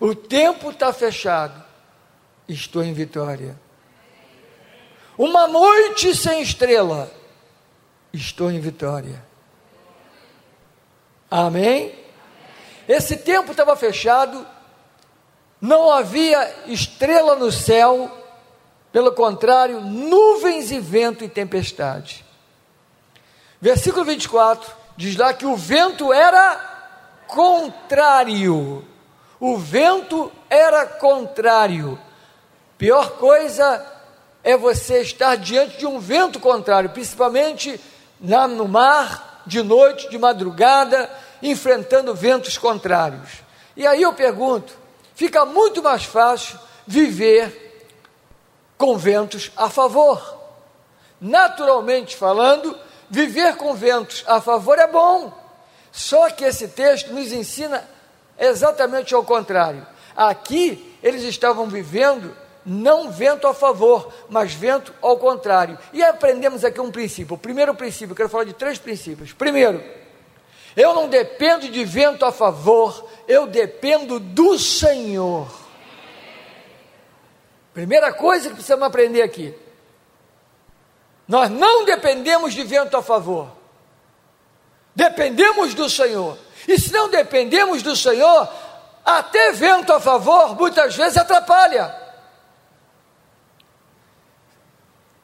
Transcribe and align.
O 0.00 0.14
tempo 0.14 0.70
está 0.70 0.92
fechado. 0.92 1.62
Estou 2.48 2.82
em 2.82 2.92
vitória. 2.94 3.60
Uma 5.18 5.46
noite 5.46 6.16
sem 6.16 6.40
estrela. 6.40 7.12
Estou 8.12 8.50
em 8.50 8.58
vitória. 8.58 9.22
Amém? 11.30 11.94
Esse 12.88 13.18
tempo 13.18 13.52
estava 13.52 13.76
fechado, 13.76 14.44
não 15.60 15.92
havia 15.92 16.64
estrela 16.66 17.36
no 17.36 17.52
céu, 17.52 18.10
pelo 18.90 19.12
contrário, 19.12 19.80
nuvens 19.80 20.72
e 20.72 20.80
vento 20.80 21.22
e 21.22 21.28
tempestade. 21.28 22.24
Versículo 23.60 24.04
24 24.04 24.74
diz 24.96 25.16
lá 25.16 25.32
que 25.32 25.46
o 25.46 25.54
vento 25.54 26.12
era 26.12 27.22
contrário. 27.28 28.84
O 29.40 29.56
vento 29.56 30.30
era 30.50 30.86
contrário. 30.86 31.98
Pior 32.76 33.12
coisa 33.12 33.84
é 34.44 34.54
você 34.54 35.00
estar 35.00 35.36
diante 35.36 35.78
de 35.78 35.86
um 35.86 35.98
vento 35.98 36.38
contrário, 36.38 36.90
principalmente 36.90 37.80
lá 38.22 38.46
no 38.46 38.68
mar, 38.68 39.42
de 39.46 39.62
noite, 39.62 40.10
de 40.10 40.18
madrugada, 40.18 41.10
enfrentando 41.42 42.14
ventos 42.14 42.58
contrários. 42.58 43.30
E 43.74 43.86
aí 43.86 44.02
eu 44.02 44.12
pergunto: 44.12 44.74
fica 45.14 45.46
muito 45.46 45.82
mais 45.82 46.04
fácil 46.04 46.58
viver 46.86 47.88
com 48.76 48.98
ventos 48.98 49.50
a 49.56 49.70
favor. 49.70 50.38
Naturalmente 51.18 52.14
falando, 52.16 52.76
viver 53.08 53.56
com 53.56 53.74
ventos 53.74 54.22
a 54.26 54.40
favor 54.40 54.78
é 54.78 54.86
bom. 54.86 55.32
Só 55.92 56.30
que 56.30 56.44
esse 56.44 56.68
texto 56.68 57.12
nos 57.12 57.32
ensina 57.32 57.86
exatamente 58.48 59.14
ao 59.14 59.24
contrário. 59.24 59.86
Aqui 60.16 60.96
eles 61.02 61.22
estavam 61.22 61.66
vivendo 61.66 62.36
não 62.64 63.10
vento 63.10 63.46
a 63.46 63.54
favor, 63.54 64.12
mas 64.28 64.52
vento 64.52 64.94
ao 65.00 65.16
contrário. 65.16 65.78
E 65.92 66.02
aprendemos 66.02 66.64
aqui 66.64 66.80
um 66.80 66.90
princípio. 66.90 67.34
O 67.34 67.38
primeiro 67.38 67.74
princípio, 67.74 68.14
quero 68.14 68.28
falar 68.28 68.44
de 68.44 68.52
três 68.52 68.78
princípios. 68.78 69.32
Primeiro, 69.32 69.82
eu 70.76 70.94
não 70.94 71.08
dependo 71.08 71.68
de 71.68 71.84
vento 71.84 72.24
a 72.24 72.30
favor, 72.30 73.08
eu 73.26 73.46
dependo 73.46 74.20
do 74.20 74.58
Senhor. 74.58 75.50
Primeira 77.72 78.12
coisa 78.12 78.48
que 78.48 78.54
precisamos 78.54 78.86
aprender 78.86 79.22
aqui. 79.22 79.54
Nós 81.26 81.48
não 81.48 81.84
dependemos 81.84 82.52
de 82.52 82.62
vento 82.62 82.96
a 82.96 83.02
favor. 83.02 83.48
Dependemos 84.94 85.74
do 85.74 85.88
Senhor. 85.88 86.36
E 86.66 86.78
se 86.78 86.92
não 86.92 87.08
dependemos 87.08 87.82
do 87.82 87.96
Senhor, 87.96 88.48
até 89.04 89.52
vento 89.52 89.92
a 89.92 90.00
favor 90.00 90.54
muitas 90.56 90.94
vezes 90.94 91.16
atrapalha. 91.16 91.94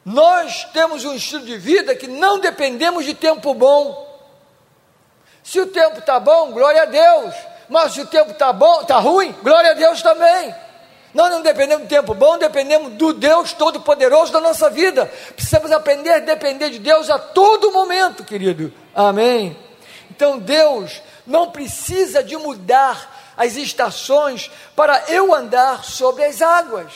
Nós 0.03 0.63
temos 0.71 1.03
um 1.03 1.13
estilo 1.13 1.45
de 1.45 1.57
vida 1.57 1.93
que 1.95 2.07
não 2.07 2.39
dependemos 2.39 3.03
de 3.03 3.13
tempo 3.13 3.53
bom. 3.53 4.05
Se 5.43 5.59
o 5.59 5.67
tempo 5.67 5.99
está 5.99 6.19
bom, 6.19 6.51
glória 6.51 6.83
a 6.83 6.85
Deus. 6.85 7.35
Mas 7.67 7.93
se 7.93 8.01
o 8.01 8.07
tempo 8.07 8.31
está 8.31 8.53
bom, 8.53 8.81
está 8.81 8.99
ruim, 8.99 9.33
glória 9.43 9.71
a 9.71 9.73
Deus 9.73 10.01
também. 10.01 10.55
Nós 11.13 11.31
não 11.31 11.41
dependemos 11.41 11.85
do 11.85 11.89
tempo 11.89 12.13
bom, 12.13 12.37
dependemos 12.37 12.93
do 12.93 13.11
Deus 13.11 13.51
Todo-Poderoso 13.53 14.31
da 14.31 14.39
nossa 14.39 14.69
vida. 14.69 15.11
Precisamos 15.35 15.71
aprender 15.71 16.11
a 16.11 16.19
depender 16.19 16.69
de 16.69 16.79
Deus 16.79 17.09
a 17.09 17.17
todo 17.17 17.71
momento, 17.71 18.23
querido. 18.23 18.73
Amém. 18.93 19.57
Então 20.09 20.37
Deus 20.37 21.01
não 21.27 21.51
precisa 21.51 22.23
de 22.23 22.37
mudar 22.37 23.33
as 23.35 23.55
estações 23.55 24.49
para 24.75 25.03
eu 25.09 25.35
andar 25.35 25.83
sobre 25.83 26.23
as 26.23 26.41
águas. 26.41 26.91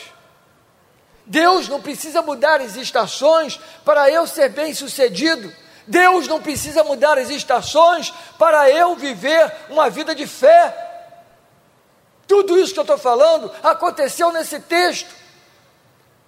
Deus 1.26 1.68
não 1.68 1.82
precisa 1.82 2.22
mudar 2.22 2.62
as 2.62 2.76
estações 2.76 3.60
para 3.86 4.10
eu 4.10 4.26
ser 4.26 4.50
bem-sucedido. 4.50 5.54
Deus 5.86 6.28
não 6.28 6.42
precisa 6.42 6.84
mudar 6.84 7.18
as 7.18 7.30
estações 7.30 8.14
para 8.40 8.70
eu 8.70 8.96
viver 8.96 9.54
uma 9.70 9.90
vida 9.90 10.16
de 10.16 10.26
fé. 10.26 10.90
Tudo 12.28 12.58
isso 12.58 12.74
que 12.74 12.80
eu 12.80 12.84
estou 12.84 12.98
falando 12.98 13.52
aconteceu 13.62 14.32
nesse 14.32 14.60
texto. 14.62 15.21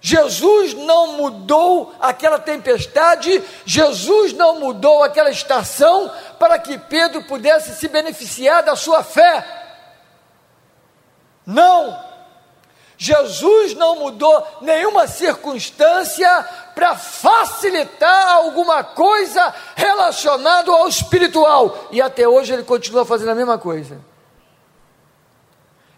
Jesus 0.06 0.74
não 0.74 1.16
mudou 1.16 1.94
aquela 1.98 2.38
tempestade, 2.38 3.42
Jesus 3.64 4.34
não 4.34 4.60
mudou 4.60 5.02
aquela 5.02 5.30
estação 5.30 6.12
para 6.38 6.58
que 6.58 6.76
Pedro 6.76 7.22
pudesse 7.22 7.74
se 7.74 7.88
beneficiar 7.88 8.62
da 8.62 8.76
sua 8.76 9.02
fé. 9.02 9.42
Não, 11.46 11.98
Jesus 12.98 13.72
não 13.72 13.96
mudou 13.96 14.46
nenhuma 14.60 15.06
circunstância 15.06 16.28
para 16.74 16.94
facilitar 16.96 18.32
alguma 18.32 18.84
coisa 18.84 19.54
relacionada 19.74 20.70
ao 20.70 20.86
espiritual. 20.86 21.88
E 21.90 22.02
até 22.02 22.28
hoje 22.28 22.52
ele 22.52 22.64
continua 22.64 23.06
fazendo 23.06 23.30
a 23.30 23.34
mesma 23.34 23.56
coisa. 23.56 23.98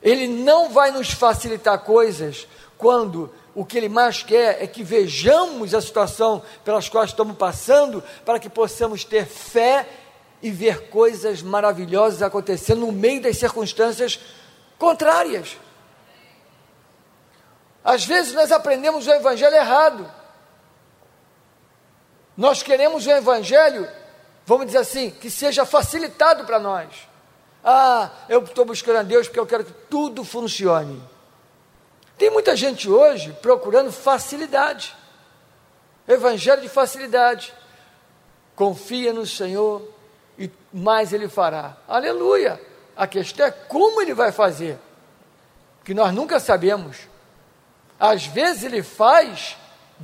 Ele 0.00 0.28
não 0.28 0.68
vai 0.68 0.92
nos 0.92 1.10
facilitar 1.10 1.80
coisas 1.80 2.46
quando 2.78 3.34
o 3.56 3.64
que 3.64 3.78
ele 3.78 3.88
mais 3.88 4.22
quer 4.22 4.62
é 4.62 4.66
que 4.66 4.84
vejamos 4.84 5.72
a 5.72 5.80
situação 5.80 6.42
pelas 6.62 6.90
quais 6.90 7.08
estamos 7.08 7.38
passando, 7.38 8.04
para 8.22 8.38
que 8.38 8.50
possamos 8.50 9.02
ter 9.02 9.24
fé 9.24 9.88
e 10.42 10.50
ver 10.50 10.90
coisas 10.90 11.40
maravilhosas 11.40 12.20
acontecendo 12.20 12.82
no 12.82 12.92
meio 12.92 13.22
das 13.22 13.38
circunstâncias 13.38 14.20
contrárias. 14.78 15.56
Às 17.82 18.04
vezes 18.04 18.34
nós 18.34 18.52
aprendemos 18.52 19.06
o 19.06 19.10
evangelho 19.10 19.56
errado. 19.56 20.12
Nós 22.36 22.62
queremos 22.62 23.06
o 23.06 23.10
evangelho, 23.10 23.88
vamos 24.44 24.66
dizer 24.66 24.78
assim, 24.78 25.10
que 25.10 25.30
seja 25.30 25.64
facilitado 25.64 26.44
para 26.44 26.58
nós. 26.58 26.88
Ah, 27.64 28.10
eu 28.28 28.44
estou 28.44 28.66
buscando 28.66 28.98
a 28.98 29.02
Deus 29.02 29.28
porque 29.28 29.40
eu 29.40 29.46
quero 29.46 29.64
que 29.64 29.72
tudo 29.88 30.22
funcione. 30.24 31.15
Tem 32.18 32.30
muita 32.30 32.56
gente 32.56 32.88
hoje 32.88 33.32
procurando 33.42 33.92
facilidade. 33.92 34.96
Evangelho 36.08 36.62
de 36.62 36.68
facilidade. 36.68 37.52
Confia 38.54 39.12
no 39.12 39.26
Senhor 39.26 39.86
e 40.38 40.50
mais 40.72 41.12
Ele 41.12 41.28
fará. 41.28 41.76
Aleluia! 41.86 42.60
A 42.96 43.06
questão 43.06 43.46
é 43.46 43.50
como 43.50 44.00
Ele 44.00 44.14
vai 44.14 44.32
fazer, 44.32 44.78
que 45.84 45.92
nós 45.92 46.14
nunca 46.14 46.40
sabemos. 46.40 46.96
Às 47.98 48.26
vezes 48.26 48.64
ele 48.64 48.82
faz 48.82 49.56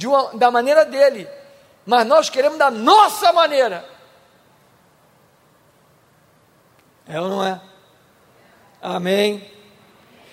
uma, 0.03 0.33
da 0.35 0.51
maneira 0.51 0.85
dele, 0.85 1.29
mas 1.85 2.07
nós 2.07 2.31
queremos 2.31 2.59
da 2.59 2.71
nossa 2.71 3.33
maneira. 3.33 3.89
É 7.07 7.21
ou 7.21 7.29
não 7.29 7.45
é? 7.45 7.61
Amém. 8.81 9.51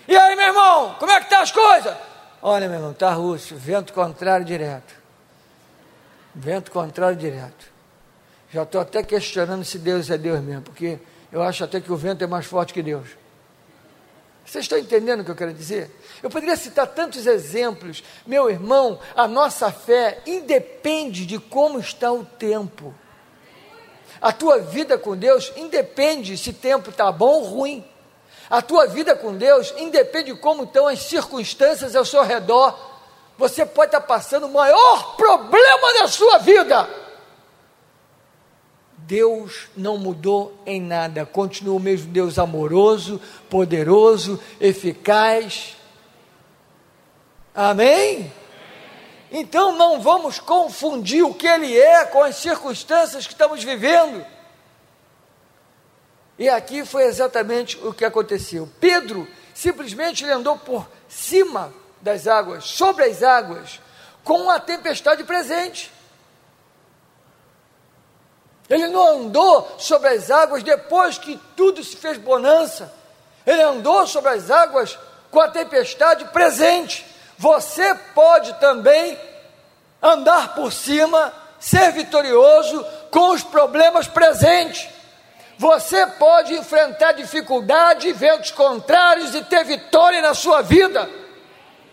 E 0.10 0.18
aí, 0.18 0.36
meu 0.36 0.48
irmão, 0.48 0.96
como 0.98 1.12
é 1.12 1.22
que 1.22 1.30
tá 1.30 1.42
as 1.42 1.52
coisas? 1.52 1.96
Olha, 2.42 2.68
meu 2.68 2.80
irmão, 2.80 2.94
tá 2.94 3.12
russo, 3.12 3.56
vento 3.56 3.94
contrário 3.94 4.44
direto. 4.44 4.96
Vento 6.34 6.72
contrário 6.72 7.16
direto. 7.16 7.72
Já 8.52 8.64
estou 8.64 8.82
até 8.82 9.04
questionando 9.04 9.64
se 9.64 9.78
Deus 9.78 10.10
é 10.10 10.18
Deus 10.18 10.40
mesmo, 10.40 10.64
porque 10.64 10.98
eu 11.32 11.44
acho 11.44 11.64
até 11.64 11.80
que 11.80 11.92
o 11.92 11.96
vento 11.96 12.24
é 12.24 12.28
mais 12.28 12.48
forte 12.48 12.74
que 12.74 12.82
Deus. 12.82 13.08
Vocês 14.44 14.66
estão 14.66 14.80
entendendo 14.80 15.20
o 15.20 15.24
que 15.24 15.30
eu 15.30 15.36
quero 15.36 15.54
dizer? 15.54 15.92
Eu 16.24 16.30
poderia 16.32 16.58
citar 16.58 16.88
tantos 16.88 17.28
exemplos. 17.28 18.04
Meu 18.26 18.50
irmão, 18.50 19.00
a 19.16 19.28
nossa 19.28 19.72
fé 19.72 20.24
independe 20.26 21.24
de 21.24 21.38
como 21.38 21.80
está 21.80 22.12
o 22.12 22.26
tempo. 22.26 22.96
A 24.20 24.34
tua 24.34 24.58
vida 24.58 24.98
com 24.98 25.16
Deus 25.16 25.54
independe 25.56 26.36
se 26.36 26.50
o 26.50 26.54
tempo 26.54 26.90
está 26.90 27.12
bom 27.12 27.42
ou 27.42 27.44
ruim. 27.44 27.89
A 28.50 28.62
tua 28.62 28.88
vida 28.88 29.16
com 29.16 29.38
Deus 29.38 29.74
independe 29.78 30.34
de 30.34 30.40
como 30.40 30.64
estão 30.64 30.88
as 30.88 31.04
circunstâncias 31.04 31.96
ao 31.96 32.04
seu 32.04 32.24
redor. 32.24 32.78
Você 33.38 33.66
pode 33.66 33.90
estar 33.90 34.02
passando 34.02 34.48
o 34.48 34.54
maior 34.54 35.16
problema 35.16 35.94
da 36.00 36.08
sua 36.08 36.40
vida. 36.40 36.90
Deus 38.98 39.68
não 39.76 39.98
mudou 39.98 40.54
em 40.66 40.82
nada, 40.82 41.26
continua 41.26 41.76
o 41.76 41.80
mesmo 41.80 42.12
Deus 42.12 42.38
amoroso, 42.38 43.22
poderoso, 43.50 44.40
eficaz. 44.60 45.76
Amém? 47.54 48.32
Então 49.32 49.76
não 49.76 50.02
vamos 50.02 50.40
confundir 50.40 51.24
o 51.24 51.34
que 51.34 51.48
Ele 51.48 51.78
é 51.78 52.06
com 52.06 52.24
as 52.24 52.36
circunstâncias 52.36 53.28
que 53.28 53.34
estamos 53.34 53.64
vivendo. 53.64 54.26
E 56.40 56.48
aqui 56.48 56.86
foi 56.86 57.04
exatamente 57.04 57.78
o 57.86 57.94
que 57.94 58.06
aconteceu. 58.06 58.68
Pedro 58.80 59.28
simplesmente 59.54 60.24
ele 60.24 60.32
andou 60.32 60.58
por 60.58 60.88
cima 61.10 61.74
das 62.02 62.28
águas, 62.28 62.64
sobre 62.64 63.04
as 63.04 63.22
águas, 63.22 63.82
com 64.24 64.50
a 64.50 64.58
tempestade 64.58 65.26
presente. 65.26 65.92
Ele 68.70 68.88
não 68.88 69.26
andou 69.26 69.76
sobre 69.78 70.08
as 70.08 70.32
águas 70.32 70.64
depois 70.64 71.18
que 71.18 71.38
tudo 71.58 71.84
se 71.84 71.98
fez 71.98 72.18
bonança. 72.18 72.94
Ele 73.46 73.62
andou 73.62 74.08
sobre 74.08 74.30
as 74.30 74.50
águas 74.50 74.98
com 75.30 75.42
a 75.42 75.50
tempestade 75.50 76.24
presente. 76.26 77.06
Você 77.38 77.94
pode 78.16 78.54
também 78.62 79.20
andar 80.02 80.56
por 80.56 80.72
cima, 80.72 81.34
ser 81.60 81.92
vitorioso 81.92 82.86
com 83.12 83.32
os 83.32 83.44
problemas 83.44 84.08
presentes. 84.08 84.99
Você 85.60 86.08
pode 86.08 86.54
enfrentar 86.54 87.12
dificuldade, 87.12 88.14
ventos 88.14 88.50
contrários 88.50 89.36
e 89.36 89.44
ter 89.44 89.66
vitória 89.66 90.22
na 90.22 90.34
sua 90.34 90.62
vida. 90.62 91.10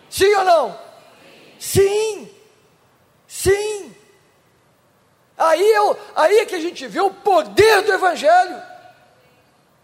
Sim 0.09 0.33
ou 0.35 0.45
não? 0.45 0.79
Sim. 1.59 2.33
Sim. 3.27 3.93
Aí, 5.37 5.61
eu, 5.61 5.99
aí 6.15 6.39
é 6.39 6.45
que 6.45 6.55
a 6.55 6.61
gente 6.61 6.87
vê 6.87 7.01
o 7.01 7.11
poder 7.11 7.81
do 7.81 7.91
Evangelho. 7.91 8.63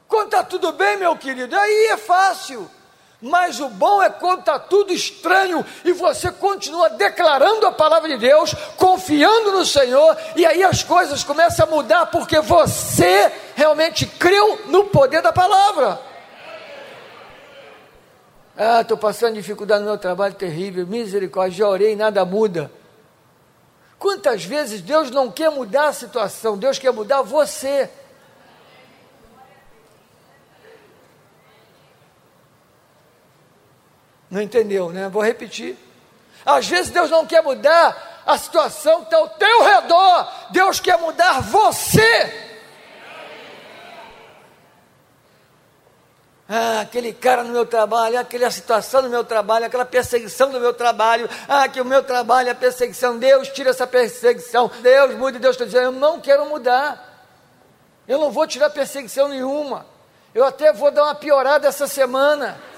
Quando 0.08 0.28
está 0.28 0.44
tudo 0.46 0.72
bem, 0.72 0.96
meu 0.96 1.18
querido, 1.18 1.54
aí 1.54 1.88
é 1.88 1.98
fácil. 1.98 2.72
Mas 3.26 3.62
o 3.62 3.70
bom 3.70 4.04
é 4.04 4.10
quando 4.10 4.42
está 4.42 4.60
tudo 4.60 4.92
estranho 4.92 5.66
e 5.86 5.94
você 5.94 6.30
continua 6.30 6.90
declarando 6.90 7.66
a 7.66 7.72
palavra 7.72 8.10
de 8.10 8.18
Deus, 8.18 8.54
confiando 8.76 9.54
no 9.54 9.66
Senhor, 9.66 10.18
e 10.36 10.46
aí 10.46 10.62
as 10.62 10.84
coisas 10.84 11.24
começam 11.24 11.66
a 11.66 11.70
mudar 11.70 12.08
porque 12.08 12.42
você 12.42 13.32
realmente 13.56 14.06
creu 14.06 14.64
no 14.66 14.84
poder 14.88 15.22
da 15.22 15.32
palavra. 15.32 16.02
Ah, 18.58 18.82
estou 18.82 18.98
passando 18.98 19.36
dificuldade 19.36 19.84
no 19.84 19.88
meu 19.88 19.98
trabalho 19.98 20.34
terrível, 20.34 20.86
misericórdia, 20.86 21.60
já 21.60 21.70
orei 21.70 21.96
nada 21.96 22.26
muda. 22.26 22.70
Quantas 23.98 24.44
vezes 24.44 24.82
Deus 24.82 25.10
não 25.10 25.32
quer 25.32 25.50
mudar 25.50 25.88
a 25.88 25.94
situação, 25.94 26.58
Deus 26.58 26.78
quer 26.78 26.92
mudar 26.92 27.22
você. 27.22 27.90
Não 34.34 34.42
entendeu, 34.42 34.90
né? 34.90 35.10
Vou 35.10 35.22
repetir. 35.22 35.78
Às 36.44 36.68
vezes 36.68 36.90
Deus 36.90 37.08
não 37.12 37.24
quer 37.24 37.44
mudar 37.44 38.24
a 38.26 38.36
situação 38.36 39.02
que 39.02 39.06
está 39.06 39.18
ao 39.18 39.30
teu 39.30 39.64
redor, 39.64 40.34
Deus 40.50 40.80
quer 40.80 40.98
mudar 40.98 41.40
você. 41.40 42.50
Ah, 46.50 46.82
aquele 46.82 47.14
cara 47.14 47.44
no 47.44 47.52
meu 47.52 47.64
trabalho, 47.64 48.20
aquela 48.20 48.50
situação 48.50 49.04
no 49.04 49.10
meu 49.10 49.24
trabalho, 49.24 49.68
aquela 49.68 49.86
perseguição 49.86 50.50
do 50.50 50.60
meu 50.60 50.74
trabalho, 50.74 51.30
ah, 51.48 51.68
que 51.70 51.80
o 51.80 51.86
meu 51.86 52.02
trabalho 52.02 52.50
é 52.50 52.56
perseguição. 52.56 53.20
Deus 53.20 53.50
tira 53.50 53.70
essa 53.70 53.86
perseguição. 53.86 54.72
Deus 54.82 55.14
muda, 55.14 55.38
Deus 55.38 55.54
está 55.54 55.66
dizendo, 55.66 55.84
eu 55.84 55.92
não 55.92 56.20
quero 56.20 56.44
mudar. 56.48 57.30
Eu 58.08 58.18
não 58.18 58.32
vou 58.32 58.48
tirar 58.48 58.72
perseguição 58.72 59.28
nenhuma. 59.28 59.86
Eu 60.34 60.44
até 60.44 60.74
vou 60.74 60.90
dar 60.90 61.04
uma 61.04 61.16
piorada 61.16 61.68
essa 61.68 61.86
semana 61.86 62.73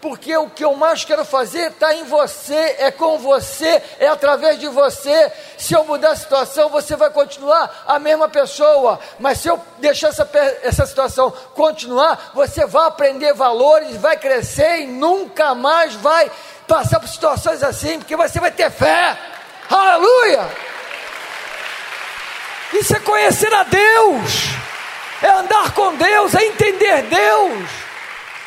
porque 0.00 0.36
o 0.36 0.50
que 0.50 0.64
eu 0.64 0.74
mais 0.74 1.04
quero 1.04 1.24
fazer 1.24 1.72
está 1.72 1.94
em 1.94 2.04
você, 2.04 2.76
é 2.78 2.90
com 2.90 3.18
você, 3.18 3.82
é 3.98 4.06
através 4.06 4.58
de 4.58 4.68
você. 4.68 5.32
Se 5.56 5.74
eu 5.74 5.84
mudar 5.84 6.10
a 6.10 6.16
situação, 6.16 6.68
você 6.68 6.94
vai 6.96 7.10
continuar 7.10 7.84
a 7.86 7.98
mesma 7.98 8.28
pessoa, 8.28 9.00
mas 9.18 9.38
se 9.38 9.48
eu 9.48 9.60
deixar 9.78 10.08
essa, 10.08 10.28
essa 10.62 10.86
situação 10.86 11.30
continuar, 11.54 12.32
você 12.34 12.66
vai 12.66 12.86
aprender 12.86 13.32
valores, 13.32 13.96
vai 13.96 14.16
crescer 14.16 14.80
e 14.80 14.86
nunca 14.86 15.54
mais 15.54 15.94
vai 15.94 16.30
passar 16.68 17.00
por 17.00 17.08
situações 17.08 17.62
assim, 17.62 17.98
porque 17.98 18.16
você 18.16 18.38
vai 18.38 18.50
ter 18.50 18.70
fé. 18.70 19.16
Aleluia! 19.70 20.48
Isso 22.74 22.94
é 22.94 23.00
conhecer 23.00 23.52
a 23.54 23.62
Deus, 23.62 24.48
é 25.22 25.30
andar 25.30 25.72
com 25.72 25.94
Deus, 25.94 26.34
é 26.34 26.44
entender 26.44 27.02
Deus 27.02 27.85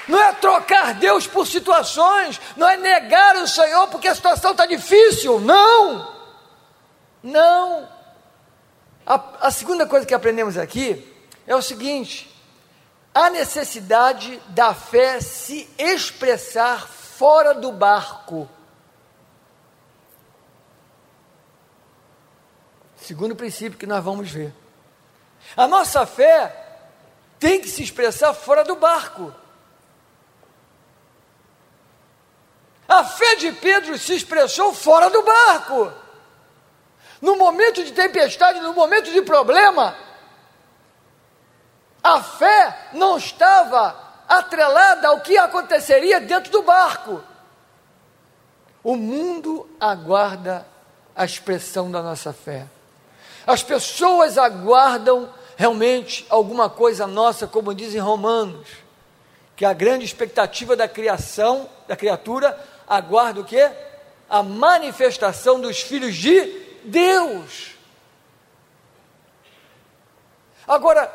não 0.10 0.20
é 0.20 0.34
trocar 0.34 0.96
Deus 0.96 1.28
por 1.28 1.46
situações, 1.46 2.42
não 2.58 2.68
é 2.68 2.76
negar 2.76 3.36
o 3.38 3.48
Senhor 3.48 3.88
porque 3.90 4.08
a 4.08 4.16
situação 4.16 4.52
está 4.52 4.66
difícil, 4.66 5.40
não, 5.40 6.12
não. 7.22 7.88
A, 9.06 9.48
a 9.48 9.52
segunda 9.52 9.86
coisa 9.86 10.08
que 10.08 10.14
aprendemos 10.14 10.58
aqui 10.58 11.08
é 11.46 11.56
o 11.56 11.62
seguinte: 11.62 12.36
a 13.14 13.30
necessidade 13.30 14.42
da 14.48 14.74
fé 14.74 15.22
se 15.22 15.70
expressar 15.78 16.88
fora 16.88 17.54
do 17.54 17.72
barco. 17.72 18.50
Segundo 22.98 23.36
princípio 23.36 23.78
que 23.78 23.86
nós 23.86 24.04
vamos 24.04 24.32
ver. 24.32 24.54
A 25.56 25.68
nossa 25.68 26.06
fé 26.08 26.66
tem 27.40 27.62
que 27.62 27.70
se 27.70 27.84
expressar 27.84 28.34
fora 28.34 28.64
do 28.64 28.76
barco. 28.76 29.34
A 32.90 33.04
fé 33.04 33.36
de 33.36 33.52
Pedro 33.52 34.00
se 34.00 34.16
expressou 34.16 34.74
fora 34.74 35.12
do 35.12 35.22
barco. 35.22 35.94
No 37.22 37.36
momento 37.36 37.84
de 37.84 37.92
tempestade, 37.92 38.60
no 38.62 38.74
momento 38.74 39.12
de 39.12 39.22
problema, 39.22 39.96
a 42.04 42.24
fé 42.24 42.90
não 42.94 43.16
estava 43.16 43.96
atrelada 44.28 45.10
ao 45.10 45.22
que 45.22 45.38
aconteceria 45.38 46.20
dentro 46.20 46.52
do 46.52 46.64
barco. 46.64 47.24
O 48.84 48.96
mundo 48.96 49.70
aguarda 49.80 50.66
a 51.16 51.24
expressão 51.24 51.92
da 51.92 52.02
nossa 52.02 52.34
fé. 52.34 52.66
As 53.46 53.62
pessoas 53.62 54.36
aguardam 54.36 55.30
realmente 55.56 56.26
alguma 56.28 56.70
coisa 56.70 57.06
nossa, 57.06 57.46
como 57.46 57.76
dizem 57.76 58.00
Romanos, 58.00 58.68
que 59.56 59.66
a 59.66 59.74
grande 59.74 60.06
expectativa 60.06 60.76
da 60.76 60.88
criação, 60.88 61.70
da 61.88 61.96
criatura, 61.96 62.58
aguarda 62.90 63.42
o 63.42 63.46
quê? 63.46 63.72
A 64.28 64.42
manifestação 64.42 65.62
dos 65.62 65.80
filhos 65.80 66.16
de 66.16 66.42
Deus. 66.84 67.76
Agora, 70.68 71.12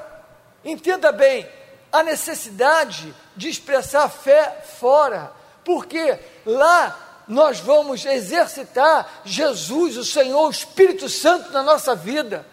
entenda 0.65 1.13
bem, 1.13 1.49
a 1.93 2.03
necessidade 2.03 3.15
de 3.37 3.49
expressar 3.49 4.09
fé 4.09 4.63
fora, 4.79 5.33
porque 5.65 6.19
lá 6.47 7.23
nós 7.29 7.61
vamos 7.61 8.05
exercitar 8.05 9.23
Jesus, 9.25 9.97
o 9.97 10.05
Senhor, 10.05 10.47
o 10.47 10.51
Espírito 10.51 11.09
Santo 11.09 11.51
na 11.53 11.63
nossa 11.63 11.95
vida. 11.95 12.45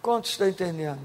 Quanto 0.00 0.26
está 0.26 0.48
entendendo? 0.48 1.00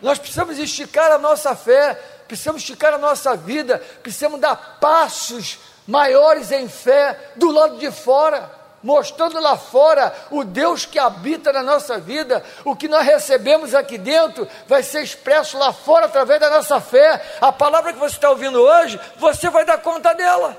Nós 0.00 0.18
precisamos 0.18 0.58
esticar 0.58 1.10
a 1.10 1.18
nossa 1.18 1.54
fé, 1.56 2.00
precisamos 2.26 2.62
esticar 2.62 2.94
a 2.94 2.98
nossa 2.98 3.36
vida, 3.36 3.78
precisamos 4.02 4.40
dar 4.40 4.78
passos 4.80 5.58
maiores 5.86 6.50
em 6.50 6.68
fé 6.68 7.32
do 7.36 7.50
lado 7.50 7.78
de 7.78 7.90
fora, 7.90 8.50
mostrando 8.82 9.40
lá 9.40 9.56
fora 9.56 10.14
o 10.30 10.44
Deus 10.44 10.84
que 10.84 10.98
habita 10.98 11.52
na 11.52 11.62
nossa 11.62 11.98
vida, 11.98 12.44
o 12.64 12.76
que 12.76 12.88
nós 12.88 13.04
recebemos 13.04 13.74
aqui 13.74 13.98
dentro 13.98 14.48
vai 14.66 14.82
ser 14.82 15.02
expresso 15.02 15.58
lá 15.58 15.72
fora 15.72 16.06
através 16.06 16.40
da 16.40 16.50
nossa 16.50 16.80
fé. 16.80 17.38
A 17.40 17.52
palavra 17.52 17.92
que 17.92 17.98
você 17.98 18.16
está 18.16 18.30
ouvindo 18.30 18.60
hoje, 18.60 19.00
você 19.16 19.48
vai 19.50 19.64
dar 19.64 19.78
conta 19.78 20.12
dela. 20.14 20.56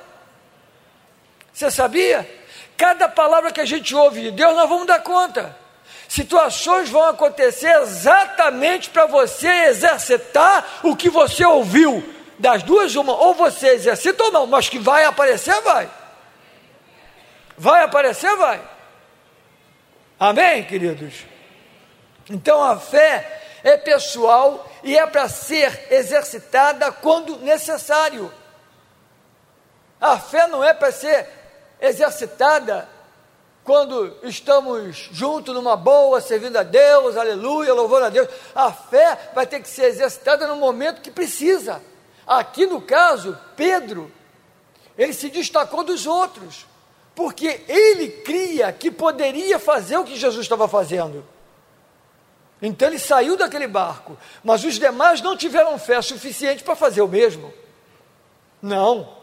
Você 1.53 1.71
sabia? 1.71 2.29
Cada 2.77 3.09
palavra 3.09 3.51
que 3.51 3.59
a 3.61 3.65
gente 3.65 3.95
ouve 3.95 4.21
de 4.21 4.31
Deus, 4.31 4.55
nós 4.55 4.69
vamos 4.69 4.85
dar 4.85 5.01
conta. 5.01 5.66
Situações 6.07 6.89
vão 6.89 7.03
acontecer 7.03 7.69
exatamente 7.81 8.89
para 8.89 9.05
você 9.05 9.47
exercitar 9.65 10.79
o 10.83 10.95
que 10.95 11.09
você 11.09 11.45
ouviu 11.45 12.03
das 12.39 12.63
duas, 12.63 12.95
uma, 12.95 13.13
ou 13.13 13.33
você 13.33 13.69
exercita 13.69 14.23
ou 14.23 14.31
não, 14.31 14.47
mas 14.47 14.69
que 14.69 14.79
vai 14.79 15.03
aparecer, 15.03 15.59
vai. 15.61 15.89
Vai 17.57 17.83
aparecer, 17.83 18.35
vai. 18.37 18.61
Amém, 20.19 20.63
queridos? 20.63 21.25
Então 22.29 22.63
a 22.63 22.77
fé 22.77 23.41
é 23.63 23.75
pessoal 23.75 24.69
e 24.83 24.97
é 24.97 25.05
para 25.05 25.27
ser 25.27 25.87
exercitada 25.91 26.91
quando 26.91 27.39
necessário. 27.39 28.31
A 29.99 30.17
fé 30.17 30.47
não 30.47 30.63
é 30.63 30.73
para 30.73 30.91
ser 30.91 31.27
exercitada 31.81 32.87
quando 33.67 34.15
estamos 34.23 35.09
juntos 35.11 35.53
numa 35.53 35.75
boa, 35.75 36.21
servindo 36.21 36.55
a 36.55 36.63
Deus, 36.63 37.17
aleluia, 37.17 37.73
louvando 37.73 38.05
a 38.05 38.09
Deus. 38.09 38.29
A 38.55 38.71
fé 38.71 39.31
vai 39.35 39.45
ter 39.45 39.59
que 39.59 39.67
ser 39.67 39.87
exercitada 39.87 40.47
no 40.47 40.55
momento 40.55 41.01
que 41.01 41.11
precisa. 41.11 41.83
Aqui 42.25 42.65
no 42.65 42.79
caso, 42.79 43.37
Pedro, 43.57 44.09
ele 44.97 45.11
se 45.11 45.27
destacou 45.27 45.83
dos 45.83 46.05
outros, 46.07 46.65
porque 47.13 47.65
ele 47.67 48.07
cria 48.23 48.71
que 48.71 48.89
poderia 48.89 49.59
fazer 49.59 49.97
o 49.97 50.05
que 50.05 50.15
Jesus 50.15 50.43
estava 50.43 50.69
fazendo. 50.69 51.25
Então 52.61 52.87
ele 52.87 52.99
saiu 52.99 53.35
daquele 53.35 53.67
barco, 53.67 54.17
mas 54.45 54.63
os 54.63 54.79
demais 54.79 55.19
não 55.19 55.35
tiveram 55.35 55.77
fé 55.77 56.01
suficiente 56.01 56.63
para 56.63 56.73
fazer 56.73 57.01
o 57.01 57.07
mesmo. 57.07 57.53
Não. 58.61 59.17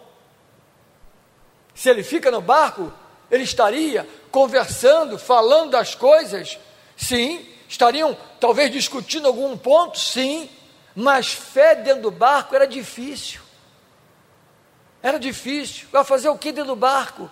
Se 1.75 1.89
ele 1.89 2.03
fica 2.03 2.31
no 2.31 2.43
barco, 2.43 2.93
ele 3.31 3.45
estaria 3.45 4.07
conversando, 4.35 5.17
falando 5.17 5.71
das 5.71 5.95
coisas, 5.95 6.59
sim, 6.97 7.49
estariam 7.69 8.17
talvez 8.41 8.69
discutindo 8.73 9.29
algum 9.29 9.57
ponto, 9.57 9.97
sim, 9.97 10.51
mas 10.93 11.33
fé 11.33 11.77
dentro 11.77 12.03
do 12.03 12.11
barco 12.11 12.53
era 12.53 12.67
difícil. 12.67 13.41
Era 15.01 15.21
difícil. 15.21 15.87
Vai 15.93 16.03
fazer 16.03 16.31
o 16.31 16.37
que 16.37 16.51
dentro 16.51 16.73
do 16.73 16.77
barco? 16.77 17.31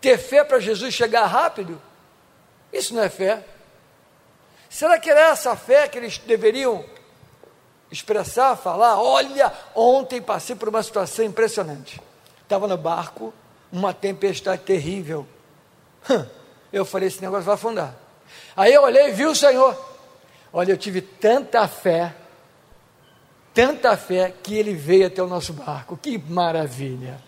Ter 0.00 0.16
fé 0.16 0.42
para 0.42 0.58
Jesus 0.58 0.94
chegar 0.94 1.26
rápido? 1.26 1.78
Isso 2.72 2.94
não 2.94 3.02
é 3.02 3.10
fé. 3.10 3.44
Será 4.70 4.98
que 4.98 5.10
era 5.10 5.20
essa 5.32 5.54
fé 5.54 5.86
que 5.86 5.98
eles 5.98 6.16
deveriam 6.16 6.82
expressar, 7.90 8.56
falar? 8.56 8.98
Olha, 8.98 9.52
ontem 9.74 10.22
passei 10.22 10.56
por 10.56 10.70
uma 10.70 10.82
situação 10.82 11.26
impressionante. 11.26 12.00
Estava 12.42 12.66
no 12.66 12.78
barco, 12.78 13.34
uma 13.70 13.92
tempestade 13.92 14.62
terrível. 14.62 15.28
Eu 16.72 16.84
falei: 16.84 17.08
esse 17.08 17.20
negócio 17.20 17.44
vai 17.44 17.54
afundar. 17.54 17.94
Aí 18.56 18.72
eu 18.72 18.82
olhei 18.82 19.08
e 19.08 19.12
vi 19.12 19.26
o 19.26 19.34
Senhor. 19.34 19.76
Olha, 20.52 20.72
eu 20.72 20.78
tive 20.78 21.00
tanta 21.00 21.66
fé, 21.68 22.14
tanta 23.54 23.96
fé, 23.96 24.32
que 24.42 24.54
ele 24.54 24.74
veio 24.74 25.06
até 25.06 25.22
o 25.22 25.26
nosso 25.26 25.52
barco. 25.52 25.96
Que 25.96 26.18
maravilha! 26.18 27.20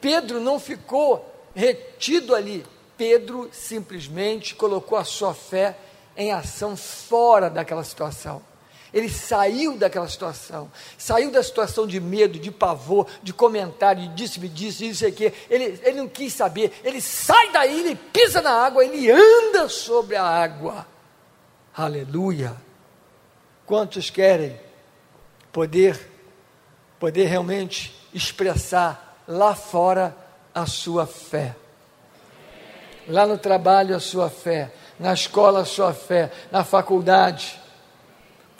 Pedro 0.00 0.40
não 0.40 0.58
ficou 0.58 1.30
retido 1.54 2.34
ali. 2.34 2.64
Pedro 2.96 3.50
simplesmente 3.52 4.54
colocou 4.54 4.96
a 4.96 5.04
sua 5.04 5.34
fé 5.34 5.76
em 6.16 6.32
ação 6.32 6.76
fora 6.76 7.48
daquela 7.50 7.84
situação. 7.84 8.42
Ele 8.92 9.08
saiu 9.08 9.76
daquela 9.76 10.08
situação, 10.08 10.70
saiu 10.98 11.30
da 11.30 11.42
situação 11.42 11.86
de 11.86 12.00
medo, 12.00 12.38
de 12.38 12.50
pavor, 12.50 13.06
de 13.22 13.32
comentário, 13.32 14.02
de 14.02 14.14
disse-me 14.14 14.48
disse, 14.48 14.88
isso 14.88 15.04
e 15.04 15.08
aqui. 15.08 15.32
Ele, 15.48 15.80
ele 15.82 15.96
não 15.96 16.08
quis 16.08 16.32
saber, 16.32 16.72
ele 16.82 17.00
sai 17.00 17.52
daí, 17.52 17.80
ele 17.80 17.94
pisa 17.94 18.42
na 18.42 18.50
água, 18.50 18.84
ele 18.84 19.10
anda 19.10 19.68
sobre 19.68 20.16
a 20.16 20.24
água. 20.24 20.86
Aleluia! 21.76 22.56
Quantos 23.64 24.10
querem 24.10 24.58
poder, 25.52 26.10
poder 26.98 27.26
realmente 27.26 27.94
expressar 28.12 29.22
lá 29.28 29.54
fora 29.54 30.16
a 30.52 30.66
sua 30.66 31.06
fé? 31.06 31.54
Lá 33.06 33.26
no 33.26 33.38
trabalho, 33.38 33.94
a 33.94 34.00
sua 34.00 34.28
fé. 34.28 34.72
Na 34.98 35.14
escola, 35.14 35.60
a 35.60 35.64
sua 35.64 35.92
fé. 35.92 36.30
Na 36.50 36.64
faculdade, 36.64 37.60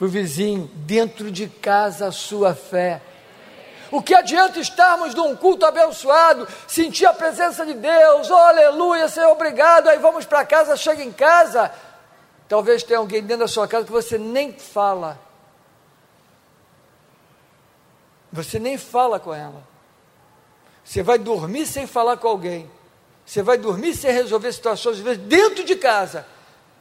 para 0.00 0.06
o 0.06 0.10
vizinho. 0.10 0.70
Dentro 0.86 1.30
de 1.30 1.46
casa, 1.46 2.06
a 2.06 2.12
sua 2.12 2.54
fé. 2.54 3.02
O 3.90 4.00
que 4.00 4.14
adianta 4.14 4.58
estarmos 4.58 5.14
num 5.14 5.36
culto 5.36 5.66
abençoado, 5.66 6.48
sentir 6.66 7.04
a 7.04 7.12
presença 7.12 7.66
de 7.66 7.74
Deus, 7.74 8.30
oh, 8.30 8.34
aleluia, 8.34 9.08
Senhor, 9.08 9.30
obrigado, 9.30 9.88
aí 9.88 9.98
vamos 9.98 10.24
para 10.24 10.46
casa, 10.46 10.76
chega 10.76 11.02
em 11.02 11.10
casa, 11.10 11.74
talvez 12.48 12.84
tenha 12.84 13.00
alguém 13.00 13.20
dentro 13.20 13.38
da 13.38 13.48
sua 13.48 13.66
casa 13.66 13.84
que 13.84 13.90
você 13.90 14.16
nem 14.16 14.52
fala, 14.52 15.18
você 18.32 18.60
nem 18.60 18.78
fala 18.78 19.18
com 19.18 19.34
ela, 19.34 19.64
você 20.84 21.02
vai 21.02 21.18
dormir 21.18 21.66
sem 21.66 21.84
falar 21.84 22.16
com 22.16 22.28
alguém, 22.28 22.70
você 23.26 23.42
vai 23.42 23.58
dormir 23.58 23.96
sem 23.96 24.12
resolver 24.12 24.52
situações, 24.52 24.98
às 24.98 25.02
vezes, 25.02 25.22
dentro 25.24 25.64
de 25.64 25.74
casa. 25.74 26.24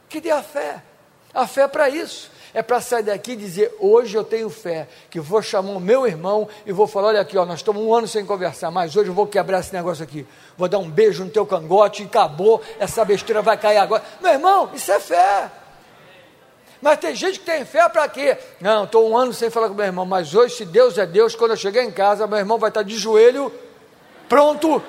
Que 0.08 0.20
dê 0.20 0.30
a 0.30 0.42
fé. 0.42 0.82
A 1.32 1.46
fé 1.46 1.62
é 1.62 1.68
para 1.68 1.88
isso. 1.88 2.30
É 2.52 2.62
para 2.62 2.80
sair 2.80 3.04
daqui 3.04 3.32
e 3.32 3.36
dizer: 3.36 3.72
hoje 3.78 4.16
eu 4.16 4.24
tenho 4.24 4.50
fé, 4.50 4.88
que 5.08 5.20
vou 5.20 5.40
chamar 5.40 5.70
o 5.70 5.80
meu 5.80 6.04
irmão 6.06 6.48
e 6.66 6.72
vou 6.72 6.86
falar: 6.86 7.08
olha 7.08 7.20
aqui, 7.20 7.38
ó, 7.38 7.46
nós 7.46 7.60
estamos 7.60 7.80
um 7.80 7.94
ano 7.94 8.08
sem 8.08 8.26
conversar, 8.26 8.72
mas 8.72 8.96
hoje 8.96 9.08
eu 9.08 9.14
vou 9.14 9.26
quebrar 9.26 9.60
esse 9.60 9.72
negócio 9.72 10.02
aqui. 10.02 10.26
Vou 10.58 10.66
dar 10.66 10.78
um 10.78 10.90
beijo 10.90 11.24
no 11.24 11.30
teu 11.30 11.46
cangote 11.46 12.02
e 12.02 12.06
acabou, 12.06 12.60
essa 12.80 13.04
besteira 13.04 13.40
vai 13.40 13.56
cair 13.56 13.78
agora. 13.78 14.02
Meu 14.20 14.32
irmão, 14.32 14.70
isso 14.74 14.90
é 14.90 14.98
fé. 14.98 15.50
Mas 16.82 16.98
tem 16.98 17.14
gente 17.14 17.38
que 17.38 17.44
tem 17.44 17.64
fé 17.64 17.88
para 17.88 18.08
quê? 18.08 18.36
Não, 18.60 18.84
estou 18.84 19.08
um 19.08 19.16
ano 19.16 19.32
sem 19.32 19.50
falar 19.50 19.68
com 19.68 19.74
meu 19.74 19.86
irmão, 19.86 20.06
mas 20.06 20.34
hoje, 20.34 20.56
se 20.56 20.64
Deus 20.64 20.98
é 20.98 21.06
Deus, 21.06 21.36
quando 21.36 21.52
eu 21.52 21.56
chegar 21.56 21.84
em 21.84 21.92
casa, 21.92 22.26
meu 22.26 22.38
irmão 22.38 22.58
vai 22.58 22.70
estar 22.70 22.82
de 22.82 22.96
joelho, 22.96 23.52
pronto 24.28 24.82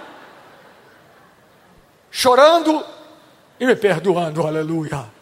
chorando 2.12 2.86
e 3.58 3.66
me 3.66 3.76
perdoando, 3.76 4.46
aleluia. 4.46 5.21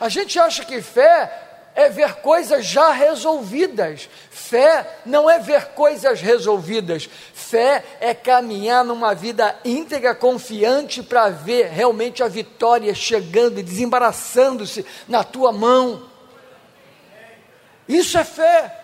A 0.00 0.08
gente 0.08 0.38
acha 0.38 0.64
que 0.64 0.80
fé 0.82 1.44
é 1.74 1.88
ver 1.88 2.16
coisas 2.16 2.64
já 2.64 2.90
resolvidas. 2.92 4.08
Fé 4.30 5.00
não 5.04 5.28
é 5.28 5.38
ver 5.38 5.66
coisas 5.70 6.20
resolvidas. 6.20 7.08
Fé 7.32 7.84
é 8.00 8.14
caminhar 8.14 8.84
numa 8.84 9.14
vida 9.14 9.58
íntegra, 9.64 10.14
confiante, 10.14 11.02
para 11.02 11.30
ver 11.30 11.66
realmente 11.66 12.22
a 12.22 12.28
vitória 12.28 12.94
chegando 12.94 13.58
e 13.58 13.62
desembaraçando-se 13.62 14.86
na 15.08 15.24
tua 15.24 15.52
mão. 15.52 16.08
Isso 17.88 18.16
é 18.16 18.24
fé. 18.24 18.80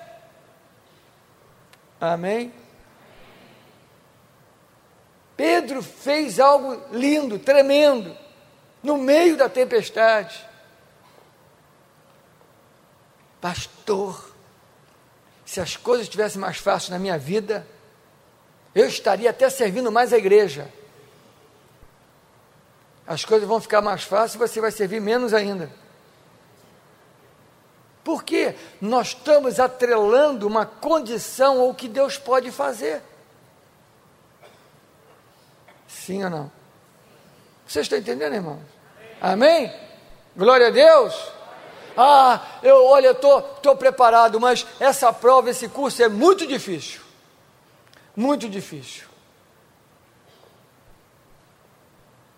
Amém? 2.00 2.52
Pedro 5.36 5.82
fez 5.82 6.38
algo 6.40 6.82
lindo, 6.92 7.38
tremendo, 7.38 8.16
no 8.82 8.98
meio 8.98 9.36
da 9.36 9.48
tempestade. 9.48 10.49
Pastor, 13.40 14.30
se 15.44 15.60
as 15.60 15.76
coisas 15.76 16.06
estivessem 16.06 16.40
mais 16.40 16.58
fáceis 16.58 16.90
na 16.90 16.98
minha 16.98 17.18
vida, 17.18 17.66
eu 18.74 18.86
estaria 18.86 19.30
até 19.30 19.48
servindo 19.48 19.90
mais 19.90 20.12
a 20.12 20.18
igreja. 20.18 20.70
As 23.06 23.24
coisas 23.24 23.48
vão 23.48 23.60
ficar 23.60 23.80
mais 23.80 24.04
fáceis 24.04 24.34
e 24.34 24.38
você 24.38 24.60
vai 24.60 24.70
servir 24.70 25.00
menos 25.00 25.34
ainda. 25.34 25.70
Porque 28.04 28.54
nós 28.80 29.08
estamos 29.08 29.58
atrelando 29.58 30.46
uma 30.46 30.64
condição 30.64 31.60
ao 31.60 31.74
que 31.74 31.88
Deus 31.88 32.16
pode 32.16 32.50
fazer. 32.50 33.02
Sim 35.88 36.24
ou 36.24 36.30
não? 36.30 36.52
Vocês 37.66 37.86
estão 37.86 37.98
entendendo, 37.98 38.34
irmãos? 38.34 38.60
Amém? 39.20 39.72
Glória 40.36 40.68
a 40.68 40.70
Deus. 40.70 41.39
Ah, 41.96 42.40
eu, 42.62 42.84
olha, 42.86 43.08
eu 43.08 43.14
tô, 43.14 43.40
tô 43.42 43.76
preparado, 43.76 44.40
mas 44.40 44.66
essa 44.78 45.12
prova, 45.12 45.50
esse 45.50 45.68
curso 45.68 46.02
é 46.02 46.08
muito 46.08 46.46
difícil. 46.46 47.00
Muito 48.14 48.48
difícil. 48.48 49.08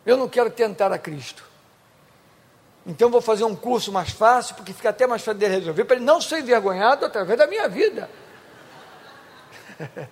Eu 0.04 0.16
não 0.16 0.28
quero 0.28 0.50
tentar 0.50 0.92
a 0.92 0.98
Cristo. 0.98 1.44
Então 2.84 3.08
vou 3.10 3.20
fazer 3.20 3.44
um 3.44 3.54
curso 3.54 3.92
mais 3.92 4.10
fácil, 4.10 4.56
porque 4.56 4.72
fica 4.72 4.88
até 4.90 5.06
mais 5.06 5.22
fácil 5.22 5.38
de 5.38 5.46
resolver, 5.46 5.84
para 5.84 5.96
ele 5.96 6.04
não 6.04 6.20
ser 6.20 6.40
envergonhado 6.40 7.06
através 7.06 7.38
da 7.38 7.46
minha 7.46 7.68
vida. 7.68 8.10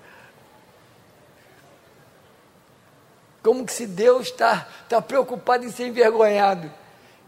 Como 3.43 3.65
que 3.65 3.73
se 3.73 3.87
Deus 3.87 4.29
está 4.29 4.69
tá 4.89 5.03
preocupado 5.03 5.65
em 5.65 5.71
ser 5.71 5.87
envergonhado. 5.87 6.71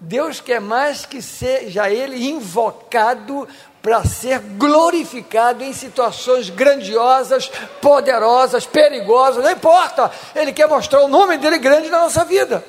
Deus 0.03 0.41
quer 0.41 0.61
mais 0.61 1.07
que 1.07 1.23
seja 1.23 1.89
Ele 1.89 2.29
invocado 2.29 3.49
para 3.81 4.05
ser 4.05 4.39
glorificado 4.39 5.63
em 5.63 5.73
situações 5.73 6.51
grandiosas, 6.51 7.49
poderosas, 7.81 8.67
perigosas, 8.67 9.43
não 9.43 9.51
importa. 9.51 10.11
Ele 10.35 10.53
quer 10.53 10.69
mostrar 10.69 11.03
o 11.03 11.09
nome 11.09 11.39
dele 11.39 11.59
grande 11.59 11.89
na 11.89 12.01
nossa 12.01 12.25
vida. 12.25 12.65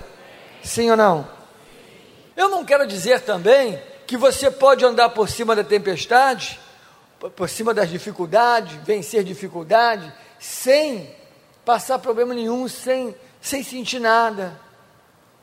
Sim 0.63 0.91
ou 0.91 0.97
não? 0.97 1.27
Eu 2.35 2.49
não 2.49 2.63
quero 2.63 2.87
dizer 2.87 3.21
também 3.21 3.81
que 4.07 4.17
você 4.17 4.49
pode 4.49 4.85
andar 4.85 5.09
por 5.09 5.29
cima 5.29 5.55
da 5.55 5.63
tempestade, 5.63 6.59
por 7.35 7.49
cima 7.49 7.73
das 7.73 7.89
dificuldades, 7.89 8.75
vencer 8.83 9.23
dificuldade, 9.23 10.11
sem 10.39 11.09
passar 11.63 11.99
problema 11.99 12.33
nenhum, 12.33 12.67
sem 12.67 13.15
sem 13.43 13.61
sentir 13.61 13.99
nada. 13.99 14.57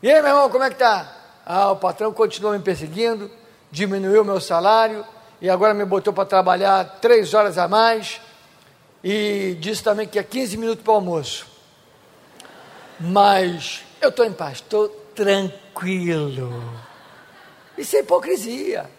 E 0.02 0.11
aí, 0.11 0.23
meu 0.23 0.30
irmão, 0.30 0.49
como 0.49 0.64
é 0.64 0.70
que 0.70 0.76
tá? 0.76 1.19
Ah, 1.44 1.70
o 1.73 1.76
patrão 1.76 2.12
continuou 2.12 2.52
me 2.52 2.61
perseguindo, 2.61 3.30
diminuiu 3.70 4.25
meu 4.25 4.40
salário 4.40 5.04
e 5.40 5.49
agora 5.49 5.73
me 5.73 5.85
botou 5.85 6.12
para 6.12 6.26
trabalhar 6.26 6.99
três 7.00 7.32
horas 7.35 7.56
a 7.59 7.66
mais 7.66 8.20
e 9.02 9.56
disse 9.59 9.82
também 9.82 10.06
que 10.06 10.18
é 10.18 10.23
15 10.23 10.56
minutos 10.56 10.85
para 10.85 10.92
o 10.92 10.97
almoço. 10.97 11.47
Mas 12.99 13.82
eu 14.00 14.11
estou 14.11 14.25
em 14.26 14.32
paz, 14.32 14.59
estou 14.59 14.88
tranquilo. 15.14 16.62
Isso 17.76 17.97
é 17.97 18.00
hipocrisia. 18.00 18.90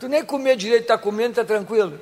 Tu 0.00 0.08
nem 0.08 0.24
comer 0.24 0.56
direito 0.56 0.82
está 0.82 0.96
comendo, 0.96 1.30
está 1.30 1.44
tranquilo. 1.44 2.00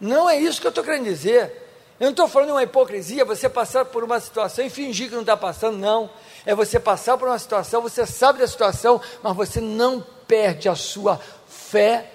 Não 0.00 0.28
é 0.28 0.38
isso 0.38 0.60
que 0.60 0.66
eu 0.66 0.70
estou 0.70 0.82
querendo 0.82 1.04
dizer. 1.04 1.62
Eu 1.98 2.06
não 2.06 2.10
estou 2.10 2.28
falando 2.28 2.48
de 2.48 2.52
uma 2.54 2.62
hipocrisia, 2.62 3.24
você 3.24 3.48
passar 3.48 3.84
por 3.84 4.02
uma 4.02 4.18
situação 4.18 4.64
e 4.64 4.70
fingir 4.70 5.08
que 5.08 5.14
não 5.14 5.20
está 5.20 5.36
passando, 5.36 5.78
não. 5.78 6.10
É 6.46 6.54
você 6.54 6.78
passar 6.78 7.16
por 7.16 7.28
uma 7.28 7.38
situação, 7.38 7.80
você 7.80 8.04
sabe 8.06 8.40
da 8.40 8.46
situação, 8.46 9.00
mas 9.22 9.36
você 9.36 9.60
não 9.60 10.04
perde 10.26 10.68
a 10.68 10.74
sua 10.74 11.20
fé 11.46 12.10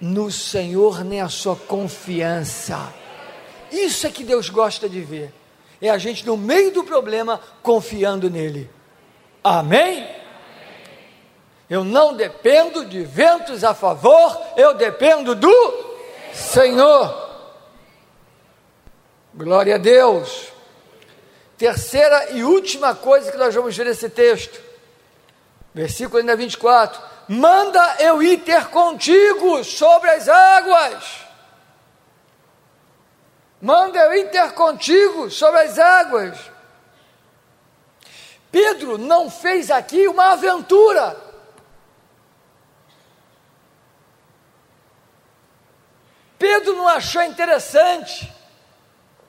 no 0.00 0.30
Senhor, 0.30 1.04
nem 1.04 1.20
a 1.20 1.28
sua 1.28 1.54
confiança. 1.54 2.92
Isso 3.70 4.06
é 4.06 4.10
que 4.10 4.24
Deus 4.24 4.48
gosta 4.48 4.88
de 4.88 5.00
ver. 5.00 5.32
É 5.80 5.90
a 5.90 5.98
gente 5.98 6.26
no 6.26 6.36
meio 6.36 6.72
do 6.72 6.84
problema 6.84 7.40
confiando 7.62 8.30
nele. 8.30 8.70
Amém? 9.42 10.08
Eu 11.68 11.84
não 11.84 12.14
dependo 12.14 12.84
de 12.84 13.02
ventos 13.04 13.62
a 13.62 13.74
favor, 13.74 14.38
eu 14.56 14.74
dependo 14.74 15.34
do 15.34 15.96
Senhor. 16.34 17.30
Glória 19.32 19.76
a 19.76 19.78
Deus. 19.78 20.52
Terceira 21.60 22.30
e 22.30 22.42
última 22.42 22.94
coisa 22.94 23.30
que 23.30 23.36
nós 23.36 23.54
vamos 23.54 23.76
ver 23.76 23.84
nesse 23.84 24.08
texto, 24.08 24.58
versículo 25.74 26.16
ainda 26.16 26.34
24: 26.34 26.98
Manda 27.28 27.96
eu 27.98 28.22
ir 28.22 28.38
ter 28.38 28.68
contigo 28.68 29.62
sobre 29.62 30.08
as 30.08 30.26
águas. 30.26 31.26
Manda 33.60 33.98
eu 33.98 34.14
ir 34.14 34.30
ter 34.30 34.52
contigo 34.52 35.30
sobre 35.30 35.60
as 35.60 35.78
águas. 35.78 36.38
Pedro 38.50 38.96
não 38.96 39.30
fez 39.30 39.70
aqui 39.70 40.08
uma 40.08 40.32
aventura. 40.32 41.14
Pedro 46.38 46.74
não 46.74 46.88
achou 46.88 47.22
interessante, 47.22 48.32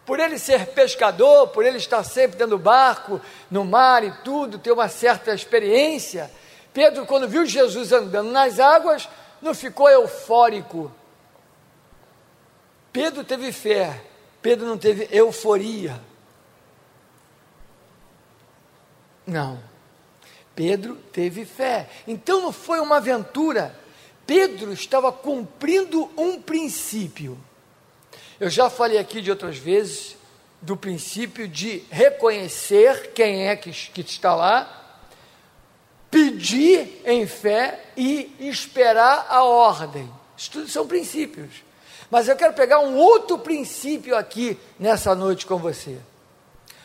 por 0.06 0.20
ele 0.20 0.40
ser 0.40 0.68
pescador, 0.68 1.50
por 1.50 1.66
ele 1.66 1.78
estar 1.78 2.04
sempre 2.04 2.38
dentro 2.38 2.58
do 2.58 2.64
barco, 2.64 3.22
no 3.50 3.64
mar 3.64 4.04
e 4.04 4.12
tudo, 4.24 4.58
ter 4.58 4.72
uma 4.72 4.90
certa 4.90 5.34
experiência. 5.34 6.32
Pedro, 6.74 7.06
quando 7.06 7.28
viu 7.28 7.46
Jesus 7.46 7.92
andando 7.92 8.32
nas 8.32 8.60
águas, 8.60 9.08
não 9.42 9.54
ficou 9.54 9.90
eufórico. 9.90 10.92
Pedro 12.92 13.24
teve 13.24 13.52
fé, 13.52 14.02
Pedro 14.42 14.66
não 14.66 14.78
teve 14.78 15.08
euforia. 15.12 16.00
Não. 19.26 19.60
Pedro 20.56 20.96
teve 20.96 21.46
fé. 21.46 21.90
Então 22.08 22.42
não 22.42 22.52
foi 22.52 22.80
uma 22.80 22.98
aventura. 22.98 23.76
Pedro 24.26 24.74
estava 24.74 25.12
cumprindo 25.12 26.10
um 26.18 26.42
princípio. 26.42 27.38
Eu 28.42 28.50
já 28.50 28.72
falei 28.72 28.98
aqui 28.98 29.22
de 29.22 29.30
outras 29.30 29.56
vezes 29.56 30.18
do 30.60 30.76
princípio 30.76 31.48
de 31.48 31.84
reconhecer 31.92 33.12
quem 33.14 33.48
é 33.48 33.56
que, 33.56 33.70
que 33.72 34.02
está 34.02 34.34
lá, 34.34 34.98
pedir 36.10 37.04
em 37.06 37.28
fé 37.28 37.80
e 37.96 38.36
esperar 38.40 39.28
a 39.30 39.44
ordem. 39.44 40.12
Isso 40.36 40.50
tudo 40.50 40.68
são 40.68 40.88
princípios. 40.88 41.64
Mas 42.10 42.28
eu 42.28 42.36
quero 42.36 42.54
pegar 42.54 42.80
um 42.80 42.96
outro 42.96 43.38
princípio 43.38 44.18
aqui 44.18 44.60
nessa 44.80 45.14
noite 45.14 45.46
com 45.46 45.58
você, 45.58 46.00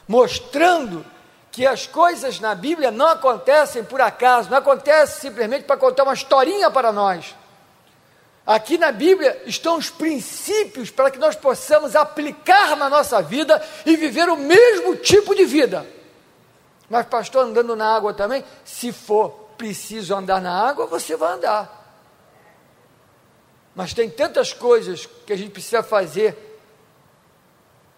mostrando 0.06 1.06
que 1.50 1.64
as 1.66 1.86
coisas 1.86 2.38
na 2.38 2.54
Bíblia 2.54 2.90
não 2.90 3.08
acontecem 3.08 3.82
por 3.82 4.02
acaso, 4.02 4.50
não 4.50 4.58
acontecem 4.58 5.30
simplesmente 5.30 5.64
para 5.64 5.78
contar 5.78 6.02
uma 6.02 6.12
historinha 6.12 6.70
para 6.70 6.92
nós. 6.92 7.34
Aqui 8.46 8.78
na 8.78 8.92
Bíblia 8.92 9.42
estão 9.44 9.76
os 9.76 9.90
princípios 9.90 10.88
para 10.88 11.10
que 11.10 11.18
nós 11.18 11.34
possamos 11.34 11.96
aplicar 11.96 12.76
na 12.76 12.88
nossa 12.88 13.20
vida 13.20 13.60
e 13.84 13.96
viver 13.96 14.28
o 14.28 14.36
mesmo 14.36 14.94
tipo 14.94 15.34
de 15.34 15.44
vida. 15.44 15.84
Mas, 16.88 17.06
pastor, 17.06 17.44
andando 17.44 17.74
na 17.74 17.96
água 17.96 18.14
também, 18.14 18.44
se 18.64 18.92
for 18.92 19.30
preciso 19.58 20.14
andar 20.14 20.40
na 20.40 20.52
água, 20.52 20.86
você 20.86 21.16
vai 21.16 21.32
andar. 21.32 21.76
Mas 23.74 23.92
tem 23.92 24.08
tantas 24.08 24.52
coisas 24.52 25.06
que 25.26 25.32
a 25.32 25.36
gente 25.36 25.50
precisa 25.50 25.82
fazer 25.82 26.60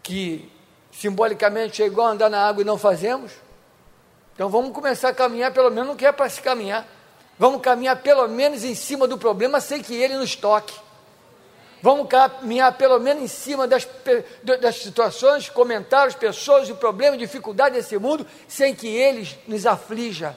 que 0.03 0.51
simbolicamente 0.91 1.83
é 1.83 1.87
igual 1.87 2.09
andar 2.09 2.31
na 2.31 2.49
água 2.49 2.63
e 2.63 2.65
não 2.65 2.79
fazemos. 2.79 3.33
Então 4.35 4.49
vamos 4.49 4.73
começar 4.73 5.11
a 5.11 5.15
caminhar, 5.15 5.53
pelo 5.53 5.71
menos 5.71 5.89
não 5.89 5.97
quer 5.97 6.13
para 6.13 6.31
se 6.31 6.41
caminhar. 6.41 6.89
Vamos 7.39 7.61
caminhar 7.61 7.97
pelo 8.03 8.27
menos 8.27 8.65
em 8.65 8.75
cima 8.75 9.07
do 9.07 9.17
problema 9.17 9.61
sem 9.61 9.81
que 9.81 9.95
ele 9.95 10.17
nos 10.17 10.35
toque. 10.35 10.75
Vamos 11.81 12.09
caminhar 12.09 12.77
pelo 12.77 12.99
menos 12.99 13.23
em 13.23 13.29
cima 13.29 13.69
das, 13.69 13.87
das 14.61 14.77
situações, 14.77 15.49
comentários, 15.49 16.17
pessoas 16.17 16.69
e 16.69 16.75
problemas, 16.75 17.21
dificuldades 17.21 17.79
desse 17.79 17.97
mundo, 17.97 18.27
sem 18.49 18.75
que 18.75 18.89
eles 18.89 19.37
nos 19.47 19.65
aflija. 19.65 20.37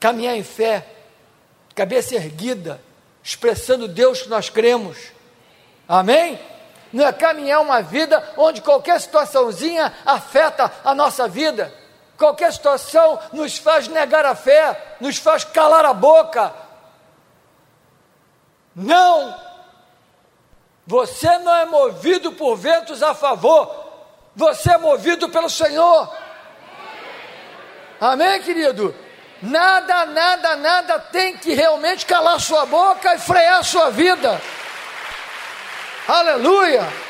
Caminhar 0.00 0.36
em 0.36 0.42
fé, 0.42 0.86
cabeça 1.74 2.14
erguida, 2.14 2.80
expressando 3.22 3.86
Deus 3.86 4.22
que 4.22 4.28
nós 4.30 4.48
cremos. 4.48 4.96
Amém? 5.86 6.38
Não 6.90 7.06
é 7.06 7.12
caminhar 7.12 7.60
uma 7.60 7.82
vida 7.82 8.32
onde 8.38 8.62
qualquer 8.62 8.98
situaçãozinha 8.98 9.92
afeta 10.06 10.72
a 10.82 10.94
nossa 10.94 11.28
vida. 11.28 11.70
Qualquer 12.18 12.52
situação 12.52 13.20
nos 13.32 13.56
faz 13.58 13.86
negar 13.86 14.26
a 14.26 14.34
fé, 14.34 14.96
nos 15.00 15.18
faz 15.18 15.44
calar 15.44 15.84
a 15.84 15.94
boca. 15.94 16.52
Não! 18.74 19.48
Você 20.84 21.38
não 21.38 21.54
é 21.54 21.64
movido 21.64 22.32
por 22.32 22.56
ventos 22.56 23.02
a 23.04 23.14
favor, 23.14 23.72
você 24.34 24.72
é 24.72 24.78
movido 24.78 25.28
pelo 25.28 25.48
Senhor. 25.48 26.12
Amém, 28.00 28.42
querido? 28.42 28.94
Nada, 29.40 30.06
nada, 30.06 30.56
nada 30.56 30.98
tem 30.98 31.36
que 31.36 31.54
realmente 31.54 32.04
calar 32.04 32.40
sua 32.40 32.66
boca 32.66 33.14
e 33.14 33.18
frear 33.18 33.62
sua 33.62 33.90
vida. 33.90 34.40
Aleluia! 36.08 37.07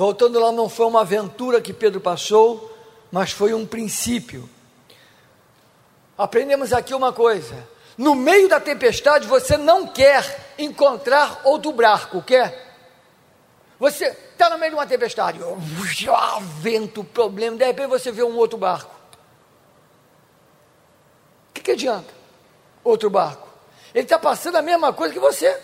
Voltando 0.00 0.40
lá, 0.40 0.50
não 0.50 0.66
foi 0.66 0.86
uma 0.86 1.02
aventura 1.02 1.60
que 1.60 1.74
Pedro 1.74 2.00
passou, 2.00 2.74
mas 3.12 3.32
foi 3.32 3.52
um 3.52 3.66
princípio. 3.66 4.48
Aprendemos 6.16 6.72
aqui 6.72 6.94
uma 6.94 7.12
coisa: 7.12 7.68
no 7.98 8.14
meio 8.14 8.48
da 8.48 8.58
tempestade 8.58 9.26
você 9.26 9.58
não 9.58 9.86
quer 9.86 10.54
encontrar 10.58 11.42
outro 11.44 11.70
barco, 11.72 12.22
quer? 12.22 12.74
Você 13.78 14.06
está 14.06 14.48
no 14.48 14.56
meio 14.56 14.70
de 14.70 14.76
uma 14.78 14.86
tempestade, 14.86 15.38
oh, 15.42 15.58
vento, 16.40 17.04
problema, 17.04 17.58
de 17.58 17.66
repente 17.66 17.88
você 17.88 18.10
vê 18.10 18.22
um 18.22 18.38
outro 18.38 18.56
barco. 18.56 18.94
O 21.50 21.52
que, 21.52 21.60
que 21.60 21.72
adianta? 21.72 22.14
Outro 22.82 23.10
barco. 23.10 23.46
Ele 23.94 24.04
está 24.04 24.18
passando 24.18 24.56
a 24.56 24.62
mesma 24.62 24.94
coisa 24.94 25.12
que 25.12 25.20
você. 25.20 25.60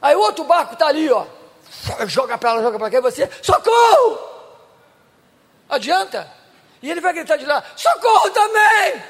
Aí 0.00 0.14
o 0.14 0.20
outro 0.20 0.44
barco 0.44 0.74
está 0.74 0.86
ali, 0.86 1.10
ó. 1.10 1.41
Joga 2.06 2.38
para 2.38 2.54
lá, 2.54 2.62
joga 2.62 2.78
para 2.78 2.90
cá, 2.90 2.98
e 2.98 3.00
você, 3.00 3.30
socorro! 3.42 4.18
Adianta? 5.68 6.30
E 6.82 6.90
ele 6.90 7.00
vai 7.00 7.12
gritar 7.12 7.36
de 7.36 7.46
lá, 7.46 7.62
socorro 7.76 8.30
também! 8.30 9.02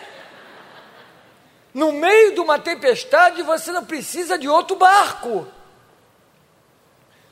No 1.75 1.90
meio 1.92 2.35
de 2.35 2.40
uma 2.40 2.59
tempestade, 2.59 3.42
você 3.42 3.72
não 3.72 3.85
precisa 3.85 4.38
de 4.38 4.48
outro 4.48 4.77
barco. 4.77 5.46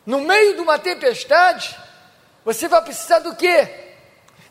No 0.04 0.20
meio 0.20 0.54
de 0.54 0.60
uma 0.60 0.78
tempestade, 0.78 1.76
você 2.44 2.66
vai 2.66 2.82
precisar 2.82 3.18
do 3.18 3.36
quê? 3.36 3.94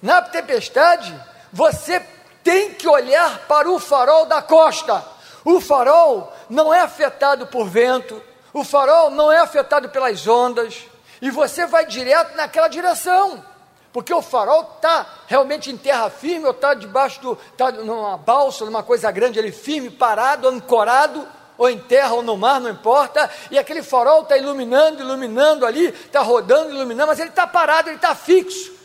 Na 0.02 0.22
tempestade, 0.22 1.14
você 1.52 2.00
tem 2.44 2.74
que 2.74 2.88
olhar 2.88 3.40
para 3.48 3.70
o 3.70 3.80
farol 3.80 4.26
da 4.26 4.42
costa. 4.42 5.04
O 5.44 5.60
farol 5.60 6.32
não 6.50 6.74
é 6.74 6.82
afetado 6.82 7.48
por 7.48 7.68
vento, 7.68 8.24
o 8.54 8.64
farol 8.64 9.10
não 9.10 9.32
é 9.32 9.38
afetado 9.38 9.90
pelas 9.90 10.28
ondas, 10.28 10.86
e 11.22 11.30
você 11.30 11.66
vai 11.68 11.86
direto 11.86 12.36
naquela 12.36 12.68
direção, 12.68 13.44
porque 13.92 14.14
o 14.14 14.22
farol 14.22 14.74
está 14.76 15.06
realmente 15.28 15.72
em 15.72 15.78
terra 15.78 16.10
firme, 16.10 16.46
ou 16.46 16.52
está 16.52 16.74
debaixo 16.74 17.22
do, 17.22 17.38
está 17.52 17.72
numa 17.72 18.18
balsa, 18.18 18.66
numa 18.66 18.84
coisa 18.84 19.12
grande 19.12 19.40
ali 19.40 19.52
firme, 19.52 19.90
parado, 19.90 20.48
ancorado, 20.48 21.28
ou 21.58 21.70
em 21.70 21.78
terra 21.78 22.14
ou 22.14 22.24
no 22.24 22.38
mar, 22.38 22.62
não 22.62 22.70
importa, 22.70 23.30
e 23.52 23.60
aquele 23.60 23.84
farol 23.84 24.22
está 24.22 24.38
iluminando, 24.38 25.02
iluminando 25.02 25.66
ali, 25.66 25.88
está 25.88 26.22
rodando, 26.22 26.74
iluminando, 26.74 27.08
mas 27.08 27.20
ele 27.20 27.30
está 27.30 27.46
parado, 27.46 27.90
ele 27.90 27.98
está 27.98 28.16
fixo. 28.16 28.80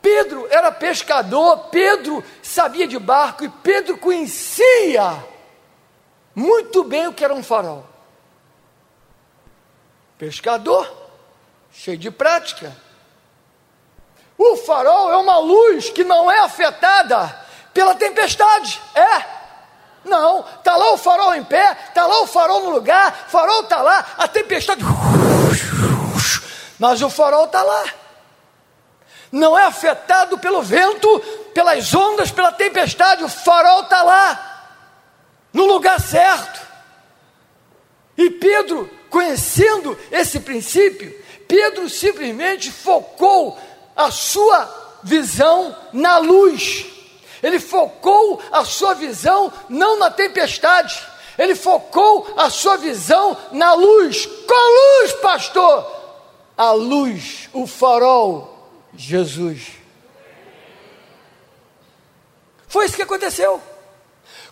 Pedro 0.00 0.46
era 0.50 0.72
pescador, 0.72 1.68
Pedro 1.70 2.24
sabia 2.42 2.86
de 2.86 2.98
barco 2.98 3.44
e 3.44 3.48
Pedro 3.48 3.98
conhecia 3.98 5.22
muito 6.34 6.84
bem 6.84 7.06
o 7.06 7.12
que 7.12 7.24
era 7.24 7.34
um 7.34 7.42
farol. 7.42 7.93
Pescador, 10.18 10.90
cheio 11.72 11.98
de 11.98 12.10
prática. 12.10 12.74
O 14.38 14.56
farol 14.56 15.12
é 15.12 15.16
uma 15.16 15.38
luz 15.38 15.90
que 15.90 16.04
não 16.04 16.30
é 16.30 16.40
afetada 16.40 17.44
pela 17.72 17.94
tempestade, 17.94 18.80
é. 18.94 19.34
Não, 20.04 20.40
está 20.40 20.76
lá 20.76 20.92
o 20.92 20.98
farol 20.98 21.34
em 21.34 21.42
pé, 21.42 21.76
está 21.88 22.06
lá 22.06 22.20
o 22.20 22.26
farol 22.26 22.60
no 22.60 22.70
lugar, 22.70 23.26
farol 23.28 23.62
está 23.62 23.80
lá, 23.80 24.06
a 24.18 24.28
tempestade. 24.28 24.82
Mas 26.78 27.00
o 27.00 27.08
farol 27.08 27.46
está 27.46 27.62
lá. 27.62 27.84
Não 29.32 29.58
é 29.58 29.64
afetado 29.64 30.38
pelo 30.38 30.62
vento, 30.62 31.20
pelas 31.52 31.92
ondas, 31.94 32.30
pela 32.30 32.52
tempestade, 32.52 33.24
o 33.24 33.28
farol 33.28 33.82
está 33.82 34.02
lá, 34.02 34.68
no 35.52 35.64
lugar 35.64 36.00
certo. 36.00 36.60
E 38.16 38.30
Pedro, 38.30 38.88
conhecendo 39.14 39.96
esse 40.10 40.40
princípio, 40.40 41.16
Pedro 41.46 41.88
simplesmente 41.88 42.72
focou 42.72 43.56
a 43.94 44.10
sua 44.10 44.98
visão 45.04 45.76
na 45.92 46.18
luz. 46.18 46.84
Ele 47.40 47.60
focou 47.60 48.42
a 48.50 48.64
sua 48.64 48.92
visão 48.94 49.52
não 49.68 50.00
na 50.00 50.10
tempestade, 50.10 51.00
ele 51.38 51.54
focou 51.54 52.34
a 52.36 52.50
sua 52.50 52.76
visão 52.76 53.36
na 53.52 53.72
luz. 53.74 54.26
Qual 54.26 55.02
luz, 55.02 55.12
pastor? 55.12 55.86
A 56.56 56.72
luz, 56.72 57.48
o 57.52 57.68
farol, 57.68 58.68
Jesus. 58.96 59.74
Foi 62.66 62.86
isso 62.86 62.96
que 62.96 63.02
aconteceu. 63.02 63.62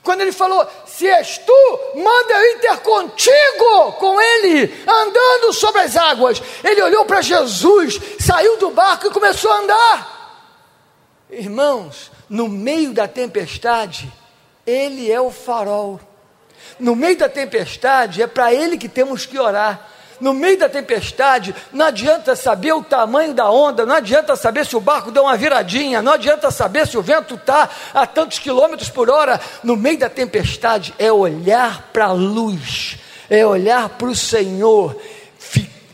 Quando 0.02 0.22
ele 0.22 0.32
falou: 0.32 0.66
Se 0.86 1.06
és 1.06 1.38
tu, 1.38 1.80
manda 1.94 2.34
eu 2.34 2.56
ir 2.56 2.60
ter 2.60 2.76
contigo, 2.78 3.92
com 3.98 4.20
ele, 4.20 4.84
andando 4.86 5.52
sobre 5.52 5.82
as 5.82 5.96
águas. 5.96 6.42
Ele 6.64 6.82
olhou 6.82 7.04
para 7.04 7.22
Jesus, 7.22 8.00
saiu 8.18 8.56
do 8.58 8.70
barco 8.70 9.06
e 9.06 9.10
começou 9.10 9.50
a 9.50 9.58
andar. 9.58 10.12
Irmãos, 11.30 12.10
no 12.28 12.48
meio 12.48 12.92
da 12.92 13.06
tempestade, 13.06 14.12
ele 14.66 15.10
é 15.10 15.20
o 15.20 15.30
farol. 15.30 16.00
No 16.78 16.96
meio 16.96 17.16
da 17.16 17.28
tempestade, 17.28 18.22
é 18.22 18.26
para 18.26 18.52
ele 18.52 18.76
que 18.76 18.88
temos 18.88 19.24
que 19.24 19.38
orar 19.38 19.91
no 20.22 20.32
meio 20.32 20.56
da 20.56 20.68
tempestade, 20.68 21.52
não 21.72 21.86
adianta 21.86 22.36
saber 22.36 22.72
o 22.72 22.84
tamanho 22.84 23.34
da 23.34 23.50
onda, 23.50 23.84
não 23.84 23.96
adianta 23.96 24.36
saber 24.36 24.64
se 24.64 24.76
o 24.76 24.80
barco 24.80 25.10
deu 25.10 25.24
uma 25.24 25.36
viradinha, 25.36 26.00
não 26.00 26.12
adianta 26.12 26.48
saber 26.52 26.86
se 26.86 26.96
o 26.96 27.02
vento 27.02 27.34
está 27.34 27.68
a 27.92 28.06
tantos 28.06 28.38
quilômetros 28.38 28.88
por 28.88 29.10
hora. 29.10 29.40
No 29.64 29.76
meio 29.76 29.98
da 29.98 30.08
tempestade 30.08 30.94
é 30.96 31.10
olhar 31.10 31.90
para 31.92 32.04
a 32.04 32.12
luz, 32.12 33.00
é 33.28 33.44
olhar 33.44 33.88
para 33.88 34.06
o 34.06 34.14
Senhor, 34.14 34.96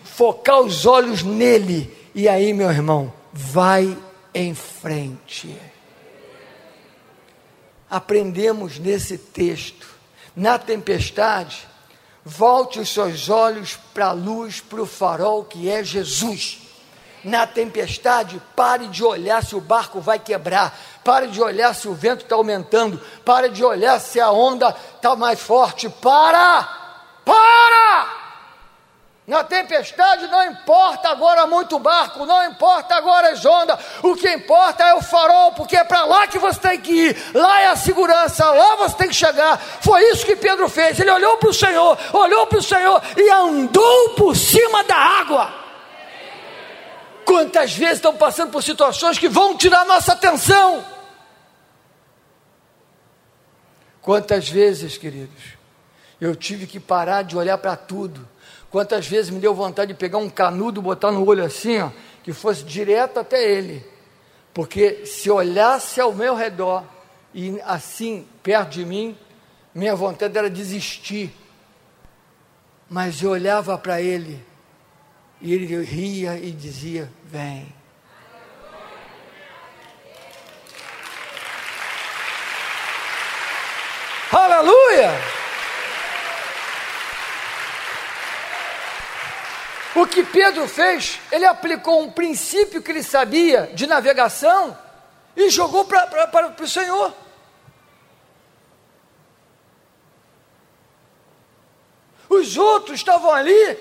focar 0.04 0.60
os 0.60 0.84
olhos 0.84 1.22
nele, 1.22 1.90
e 2.14 2.28
aí, 2.28 2.52
meu 2.52 2.68
irmão, 2.68 3.10
vai 3.32 3.96
em 4.34 4.54
frente. 4.54 5.56
Aprendemos 7.88 8.78
nesse 8.78 9.16
texto, 9.16 9.86
na 10.36 10.58
tempestade, 10.58 11.66
Volte 12.28 12.78
os 12.78 12.90
seus 12.90 13.30
olhos 13.30 13.78
para 13.94 14.08
a 14.08 14.12
luz, 14.12 14.60
para 14.60 14.82
o 14.82 14.86
farol 14.86 15.44
que 15.44 15.70
é 15.70 15.82
Jesus. 15.82 16.58
Na 17.24 17.46
tempestade, 17.46 18.40
pare 18.54 18.86
de 18.88 19.02
olhar 19.02 19.42
se 19.42 19.56
o 19.56 19.62
barco 19.62 19.98
vai 19.98 20.18
quebrar, 20.18 20.78
pare 21.02 21.28
de 21.28 21.40
olhar 21.40 21.74
se 21.74 21.88
o 21.88 21.94
vento 21.94 22.24
está 22.24 22.34
aumentando, 22.34 23.00
pare 23.24 23.48
de 23.48 23.64
olhar 23.64 23.98
se 23.98 24.20
a 24.20 24.30
onda 24.30 24.76
está 24.94 25.16
mais 25.16 25.40
forte. 25.40 25.88
Para! 25.88 26.68
Para! 27.24 28.17
Na 29.28 29.44
tempestade 29.44 30.26
não 30.28 30.42
importa 30.44 31.10
agora 31.10 31.46
muito 31.46 31.78
barco, 31.78 32.24
não 32.24 32.46
importa 32.46 32.94
agora 32.94 33.30
as 33.30 33.44
ondas, 33.44 33.78
o 34.02 34.16
que 34.16 34.26
importa 34.32 34.82
é 34.82 34.94
o 34.94 35.02
farol, 35.02 35.52
porque 35.52 35.76
é 35.76 35.84
para 35.84 36.06
lá 36.06 36.26
que 36.26 36.38
você 36.38 36.58
tem 36.58 36.80
que 36.80 36.90
ir, 36.90 37.16
lá 37.34 37.60
é 37.60 37.66
a 37.66 37.76
segurança, 37.76 38.50
lá 38.50 38.76
você 38.76 38.96
tem 38.96 39.08
que 39.08 39.14
chegar. 39.14 39.58
Foi 39.58 40.02
isso 40.04 40.24
que 40.24 40.34
Pedro 40.34 40.66
fez. 40.70 40.98
Ele 40.98 41.10
olhou 41.10 41.36
para 41.36 41.50
o 41.50 41.52
Senhor, 41.52 41.98
olhou 42.14 42.46
para 42.46 42.58
o 42.58 42.62
Senhor 42.62 43.02
e 43.18 43.30
andou 43.30 44.14
por 44.14 44.34
cima 44.34 44.82
da 44.84 44.96
água. 44.96 45.52
Quantas 47.26 47.74
vezes 47.74 47.96
estão 47.96 48.16
passando 48.16 48.50
por 48.50 48.62
situações 48.62 49.18
que 49.18 49.28
vão 49.28 49.54
tirar 49.58 49.84
nossa 49.84 50.14
atenção? 50.14 50.82
Quantas 54.00 54.48
vezes, 54.48 54.96
queridos, 54.96 55.58
eu 56.18 56.34
tive 56.34 56.66
que 56.66 56.80
parar 56.80 57.20
de 57.20 57.36
olhar 57.36 57.58
para 57.58 57.76
tudo 57.76 58.26
Quantas 58.70 59.06
vezes 59.06 59.30
me 59.30 59.40
deu 59.40 59.54
vontade 59.54 59.92
de 59.92 59.98
pegar 59.98 60.18
um 60.18 60.28
canudo, 60.28 60.82
botar 60.82 61.10
no 61.10 61.26
olho 61.26 61.42
assim, 61.42 61.78
ó, 61.80 61.90
que 62.22 62.32
fosse 62.32 62.62
direto 62.62 63.18
até 63.18 63.42
ele. 63.42 63.84
Porque 64.52 65.06
se 65.06 65.30
olhasse 65.30 66.00
ao 66.00 66.12
meu 66.12 66.34
redor 66.34 66.84
e 67.32 67.60
assim 67.64 68.26
perto 68.42 68.70
de 68.70 68.84
mim, 68.84 69.16
minha 69.74 69.94
vontade 69.94 70.36
era 70.36 70.50
desistir. 70.50 71.32
Mas 72.90 73.22
eu 73.22 73.30
olhava 73.30 73.78
para 73.78 74.02
ele 74.02 74.44
e 75.40 75.54
ele 75.54 75.82
ria 75.82 76.36
e 76.38 76.50
dizia: 76.50 77.10
Vem. 77.24 77.72
Aleluia! 84.30 85.38
O 90.00 90.06
que 90.06 90.22
Pedro 90.22 90.68
fez, 90.68 91.18
ele 91.32 91.44
aplicou 91.44 92.00
um 92.00 92.12
princípio 92.12 92.80
que 92.80 92.92
ele 92.92 93.02
sabia 93.02 93.68
de 93.74 93.84
navegação 93.84 94.78
e 95.36 95.50
jogou 95.50 95.84
para 95.84 96.54
o 96.60 96.68
Senhor. 96.68 97.12
Os 102.28 102.56
outros 102.56 102.96
estavam 102.96 103.32
ali, 103.32 103.78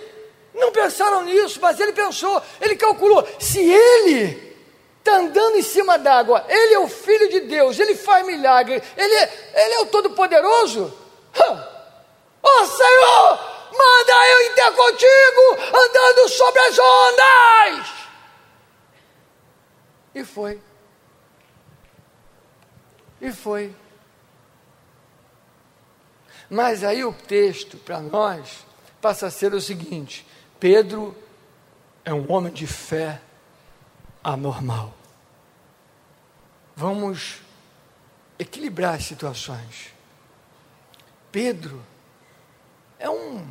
não 0.56 0.72
pensaram 0.72 1.24
nisso, 1.24 1.60
mas 1.62 1.80
ele 1.80 1.94
pensou, 1.94 2.42
ele 2.62 2.76
calculou: 2.76 3.28
se 3.40 3.60
ele 3.60 4.56
está 4.98 5.18
andando 5.18 5.58
em 5.58 5.62
cima 5.62 6.00
d'água, 6.00 6.44
ele 6.50 6.74
é 6.74 6.80
o 6.80 6.88
Filho 6.88 7.30
de 7.30 7.42
Deus, 7.42 7.80
ele 7.80 7.94
faz 7.94 8.26
milagre, 8.26 8.82
ele 8.96 9.14
é, 9.14 9.54
ele 9.66 9.74
é 9.76 9.80
o 9.82 9.86
Todo-Poderoso. 9.86 10.98
Oh 12.42 12.66
Senhor, 12.66 13.17
manda 13.78 14.28
eu 14.28 14.42
ir 14.42 14.56
ter 14.56 14.72
contigo, 14.72 15.78
andando 15.78 16.30
sobre 16.30 16.60
as 16.62 16.80
ondas. 16.80 18.08
E 20.16 20.24
foi. 20.26 20.62
E 23.22 23.32
foi. 23.32 23.76
Mas 26.50 26.84
aí 26.84 27.04
o 27.04 27.14
texto 27.14 27.78
para 27.78 28.00
nós 28.00 28.66
passa 29.02 29.28
a 29.28 29.32
ser 29.32 29.54
o 29.54 29.62
seguinte: 29.62 30.26
Pedro 30.60 31.16
é 32.06 32.14
um 32.14 32.32
homem 32.32 32.52
de 32.52 32.66
fé 32.66 33.22
anormal. 34.24 34.94
Vamos 36.76 37.42
equilibrar 38.40 38.96
as 38.96 39.04
situações. 39.04 39.94
Pedro 41.32 41.84
é 43.00 43.10
um 43.10 43.48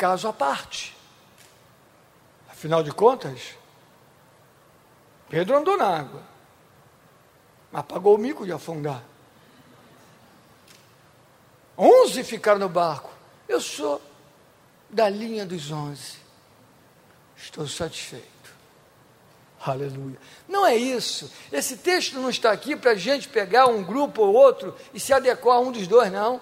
caso 0.00 0.26
à 0.26 0.32
parte. 0.32 0.96
Afinal 2.48 2.82
de 2.82 2.90
contas, 2.90 3.54
Pedro 5.28 5.58
andou 5.58 5.76
na 5.76 5.98
água, 5.98 6.22
mas 7.70 7.84
pagou 7.84 8.14
o 8.14 8.18
mico 8.18 8.46
de 8.46 8.52
afundar. 8.52 9.02
Onze 11.76 12.24
ficaram 12.24 12.58
no 12.58 12.68
barco. 12.68 13.10
Eu 13.46 13.60
sou 13.60 14.00
da 14.88 15.06
linha 15.06 15.44
dos 15.44 15.70
onze. 15.70 16.18
Estou 17.36 17.66
satisfeito. 17.66 18.26
Aleluia. 19.60 20.18
Não 20.48 20.66
é 20.66 20.76
isso. 20.76 21.30
Esse 21.52 21.76
texto 21.76 22.18
não 22.18 22.30
está 22.30 22.50
aqui 22.50 22.74
para 22.74 22.92
a 22.92 22.94
gente 22.94 23.28
pegar 23.28 23.66
um 23.66 23.84
grupo 23.84 24.22
ou 24.22 24.34
outro 24.34 24.74
e 24.94 24.98
se 25.00 25.12
adequar 25.12 25.56
a 25.56 25.60
um 25.60 25.70
dos 25.70 25.86
dois, 25.86 26.10
não. 26.10 26.40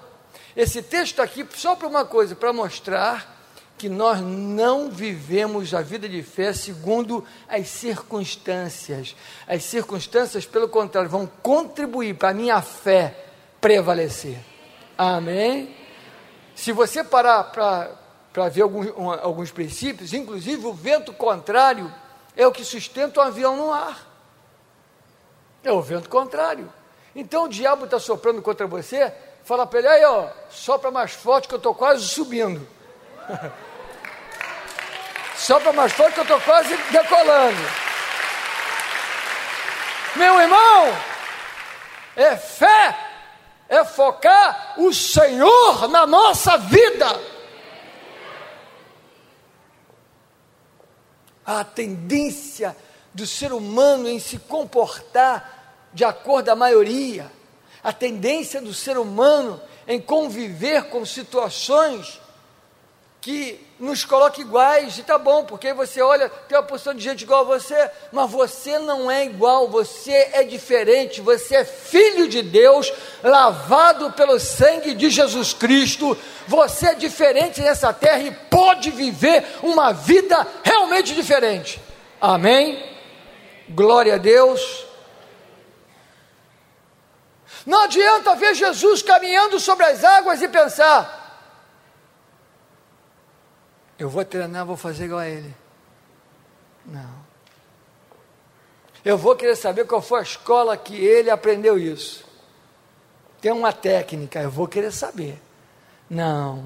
Esse 0.55 0.81
texto 0.81 1.12
está 1.12 1.25
aqui 1.25 1.44
só 1.57 1.75
para 1.75 1.88
uma 1.88 2.05
coisa, 2.05 2.37
para 2.37 2.53
mostrar 2.53 3.38
que 3.79 3.88
nós 3.88 4.21
não 4.21 4.91
vivemos 4.91 5.73
a 5.73 5.81
vida 5.81 6.09
de 6.09 6.23
fé 6.23 6.53
segundo 6.53 7.25
as 7.49 7.69
circunstâncias. 7.69 9.14
As 9.47 9.62
circunstâncias, 9.62 10.45
pelo 10.45 10.69
contrário, 10.69 11.09
vão 11.09 11.31
contribuir 11.41 12.14
para 12.14 12.31
a 12.31 12.35
minha 12.35 12.61
fé 12.61 13.14
prevalecer. 13.61 14.38
Amém? 14.99 15.75
Se 16.57 16.73
você 16.73 17.05
parar 17.05 17.45
para 17.45 18.49
ver 18.49 18.62
alguns, 18.62 18.88
um, 18.97 19.12
alguns 19.12 19.53
princípios, 19.53 20.12
inclusive 20.12 20.67
o 20.67 20.73
vento 20.73 21.12
contrário 21.12 21.95
é 22.37 22.45
o 22.45 22.53
que 22.53 22.64
sustenta 22.64 23.21
o 23.21 23.23
avião 23.23 23.57
no 23.57 23.73
ar. 23.73 24.07
É 25.62 25.71
o 25.71 25.81
vento 25.81 26.09
contrário. 26.09 26.73
Então 27.14 27.45
o 27.45 27.49
diabo 27.49 27.85
está 27.85 28.01
soprando 28.01 28.43
contra 28.43 28.67
você, 28.67 29.12
fala 29.45 29.67
para 29.67 29.79
ele, 29.79 29.88
aí 29.88 30.05
ó, 30.05 30.29
sopra 30.51 30.91
mais 30.91 31.12
forte 31.12 31.47
que 31.47 31.55
eu 31.55 31.59
estou 31.59 31.75
quase 31.75 32.05
subindo. 32.05 32.67
Sopra 35.38 35.72
mais 35.72 35.92
forte 35.92 36.14
que 36.14 36.20
eu 36.20 36.24
estou 36.24 36.40
quase 36.40 36.77
decolando. 36.90 37.57
Meu 40.16 40.40
irmão, 40.40 40.98
é 42.16 42.37
fé, 42.37 42.98
é 43.68 43.85
focar 43.85 44.74
o 44.79 44.92
Senhor 44.92 45.87
na 45.88 46.09
nossa 46.09 46.59
vida. 46.59 47.07
A 51.46 51.62
tendência 51.62 52.77
do 53.14 53.24
ser 53.24 53.53
humano 53.53 54.09
em 54.09 54.18
se 54.18 54.40
comportar 54.40 55.87
de 55.94 56.05
acordo 56.05 56.48
à 56.48 56.57
maioria, 56.57 57.31
a 57.83 57.92
tendência 57.92 58.61
do 58.61 58.74
ser 58.74 58.98
humano 58.98 59.62
em 59.87 60.01
conviver 60.01 60.90
com 60.90 61.07
situações 61.07 62.20
que 63.20 63.61
nos 63.78 64.04
coloque 64.04 64.40
iguais, 64.40 64.98
e 64.98 65.02
tá 65.02 65.18
bom, 65.18 65.44
porque 65.44 65.72
você 65.72 66.00
olha, 66.00 66.28
tem 66.48 66.57
uma 66.57 66.64
porção 66.64 66.94
de 66.94 67.02
gente 67.02 67.22
igual 67.22 67.40
a 67.42 67.59
você, 67.59 67.90
mas 68.12 68.31
você 68.31 68.78
não 68.78 69.11
é 69.11 69.24
igual, 69.24 69.68
você 69.68 70.31
é 70.33 70.42
diferente, 70.42 71.20
você 71.20 71.57
é 71.57 71.64
filho 71.64 72.28
de 72.28 72.42
Deus, 72.42 72.92
lavado 73.22 74.12
pelo 74.12 74.38
sangue 74.38 74.94
de 74.94 75.11
Jesus 75.11 75.52
Cristo, 75.52 76.16
você 76.46 76.88
é 76.88 76.94
diferente 76.94 77.61
nessa 77.61 77.92
terra 77.92 78.20
e 78.20 78.31
pode 78.31 78.90
viver 78.90 79.44
uma 79.62 79.92
vida 79.92 80.46
realmente 80.64 81.14
diferente. 81.14 81.81
Amém? 82.20 82.83
Glória 83.68 84.14
a 84.14 84.18
Deus. 84.18 84.87
Não 87.66 87.83
adianta 87.83 88.35
ver 88.35 88.54
Jesus 88.54 89.02
caminhando 89.02 89.61
sobre 89.61 89.85
as 89.85 90.02
águas 90.02 90.40
e 90.40 90.48
pensar: 90.48 91.17
eu 93.98 94.08
vou 94.08 94.24
treinar, 94.24 94.64
vou 94.64 94.76
fazer 94.76 95.06
igual 95.06 95.20
a 95.20 95.28
ele. 95.28 95.54
Não. 96.87 97.26
Eu 99.04 99.18
vou 99.18 99.34
querer 99.34 99.56
saber 99.56 99.87
qual 99.87 100.00
foi 100.00 100.20
a 100.20 100.22
escola 100.22 100.76
que 100.76 100.94
ele 100.94 101.30
aprendeu 101.30 101.78
isso. 101.78 102.24
Tem 103.40 103.52
uma 103.52 103.72
técnica, 103.72 104.40
eu 104.40 104.50
vou 104.50 104.68
querer 104.68 104.92
saber. 104.92 105.40
Não. 106.08 106.64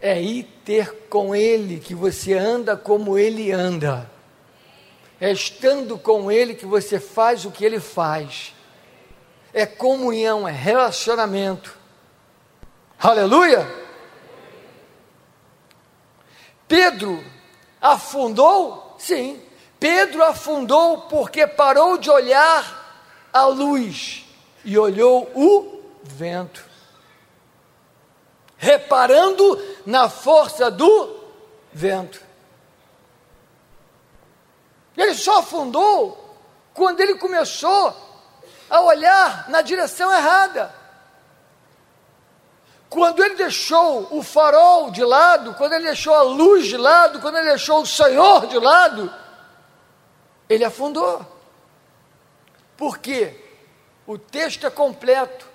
É 0.00 0.20
ir 0.20 0.44
ter 0.64 1.08
com 1.08 1.34
ele 1.34 1.80
que 1.80 1.94
você 1.94 2.34
anda 2.34 2.76
como 2.76 3.18
ele 3.18 3.50
anda. 3.50 4.08
É 5.20 5.32
estando 5.32 5.98
com 5.98 6.30
ele 6.30 6.54
que 6.54 6.66
você 6.66 7.00
faz 7.00 7.44
o 7.44 7.50
que 7.50 7.64
ele 7.64 7.80
faz. 7.80 8.54
É 9.52 9.66
comunhão, 9.66 10.46
é 10.46 10.52
relacionamento. 10.52 11.76
Aleluia! 12.98 13.87
Pedro 16.68 17.24
afundou? 17.80 18.94
Sim. 18.98 19.42
Pedro 19.80 20.22
afundou 20.22 21.02
porque 21.02 21.46
parou 21.46 21.96
de 21.96 22.10
olhar 22.10 23.02
a 23.32 23.46
luz 23.46 24.26
e 24.64 24.78
olhou 24.78 25.30
o 25.34 25.82
vento. 26.02 26.62
Reparando 28.56 29.58
na 29.86 30.08
força 30.10 30.70
do 30.70 31.16
vento. 31.72 32.20
Ele 34.96 35.14
só 35.14 35.38
afundou 35.38 36.36
quando 36.74 37.00
ele 37.00 37.14
começou 37.14 37.94
a 38.68 38.80
olhar 38.82 39.48
na 39.48 39.62
direção 39.62 40.12
errada. 40.12 40.74
Quando 42.88 43.22
ele 43.22 43.34
deixou 43.34 44.08
o 44.10 44.22
farol 44.22 44.90
de 44.90 45.04
lado, 45.04 45.54
quando 45.54 45.74
ele 45.74 45.84
deixou 45.84 46.14
a 46.14 46.22
luz 46.22 46.66
de 46.66 46.76
lado, 46.76 47.20
quando 47.20 47.36
ele 47.36 47.48
deixou 47.48 47.82
o 47.82 47.86
Senhor 47.86 48.46
de 48.46 48.58
lado, 48.58 49.12
ele 50.48 50.64
afundou. 50.64 51.24
Por 52.76 52.98
quê? 52.98 53.34
O 54.06 54.16
texto 54.16 54.66
é 54.66 54.70
completo. 54.70 55.46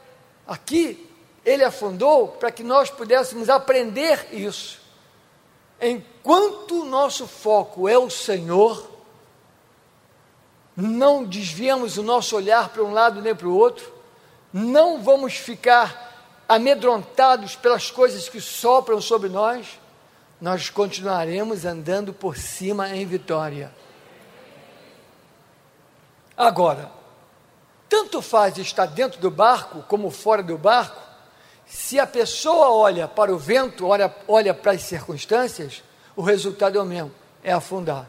Aqui, 0.45 1.09
ele 1.43 1.63
afundou 1.63 2.27
para 2.27 2.51
que 2.51 2.63
nós 2.63 2.89
pudéssemos 2.89 3.49
aprender 3.49 4.27
isso. 4.31 4.79
Enquanto 5.81 6.81
o 6.81 6.85
nosso 6.85 7.27
foco 7.27 7.89
é 7.89 7.97
o 7.97 8.09
Senhor, 8.09 8.89
não 10.75 11.23
desviamos 11.23 11.97
o 11.97 12.03
nosso 12.03 12.35
olhar 12.35 12.69
para 12.69 12.83
um 12.83 12.93
lado 12.93 13.21
nem 13.21 13.35
para 13.35 13.47
o 13.47 13.57
outro, 13.57 13.91
não 14.51 15.01
vamos 15.01 15.33
ficar 15.33 16.12
amedrontados 16.53 17.55
pelas 17.55 17.89
coisas 17.89 18.29
que 18.29 18.39
sopram 18.39 19.01
sobre 19.01 19.27
nós, 19.27 19.79
nós 20.39 20.69
continuaremos 20.69 21.65
andando 21.65 22.13
por 22.13 22.37
cima 22.37 22.89
em 22.89 23.05
vitória. 23.05 23.73
Agora, 26.37 26.91
tanto 27.89 28.21
faz 28.21 28.57
estar 28.57 28.85
dentro 28.85 29.19
do 29.19 29.31
barco 29.31 29.83
como 29.87 30.11
fora 30.11 30.43
do 30.43 30.57
barco, 30.57 31.01
se 31.65 31.99
a 31.99 32.05
pessoa 32.05 32.71
olha 32.71 33.07
para 33.07 33.33
o 33.33 33.37
vento, 33.37 33.87
olha, 33.87 34.13
olha 34.27 34.53
para 34.53 34.73
as 34.73 34.83
circunstâncias, 34.83 35.81
o 36.15 36.21
resultado 36.21 36.77
é 36.77 36.81
o 36.81 36.85
mesmo, 36.85 37.11
é 37.43 37.51
afundar. 37.51 38.07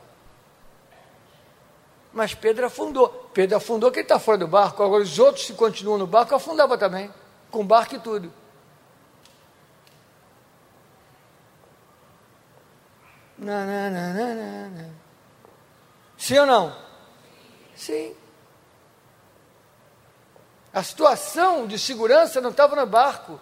Mas 2.13 2.35
Pedro 2.35 2.67
afundou. 2.67 3.09
Pedro 3.33 3.57
afundou 3.57 3.91
quem 3.91 4.03
está 4.03 4.19
fora 4.19 4.39
do 4.39 4.47
barco, 4.47 4.83
agora 4.83 5.03
os 5.03 5.19
outros, 5.19 5.47
se 5.47 5.55
continuam 5.55 5.99
no 5.99 6.07
barco, 6.07 6.35
afundava 6.35 6.77
também 6.77 7.11
com 7.55 7.65
barco 7.65 7.95
e 7.95 8.01
tudo. 8.01 8.33
Não, 13.39 13.65
não, 13.65 13.91
não, 13.91 14.91
Sim 16.19 16.39
ou 16.39 16.47
não? 16.47 16.77
Sim. 17.77 18.17
A 20.73 20.83
situação 20.83 21.69
de 21.69 21.79
segurança 21.79 22.41
não 22.41 22.51
estava 22.51 22.75
no 22.75 22.87
barco. 22.87 23.39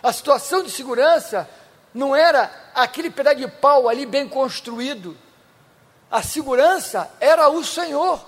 A 0.00 0.12
situação 0.12 0.62
de 0.62 0.70
segurança 0.70 1.50
não 1.92 2.14
era 2.14 2.70
aquele 2.72 3.10
pedaço 3.10 3.38
de 3.38 3.48
pau 3.48 3.88
ali 3.88 4.06
bem 4.06 4.28
construído. 4.28 5.18
A 6.08 6.22
segurança 6.22 7.10
era 7.18 7.48
o 7.48 7.64
Senhor. 7.64 8.24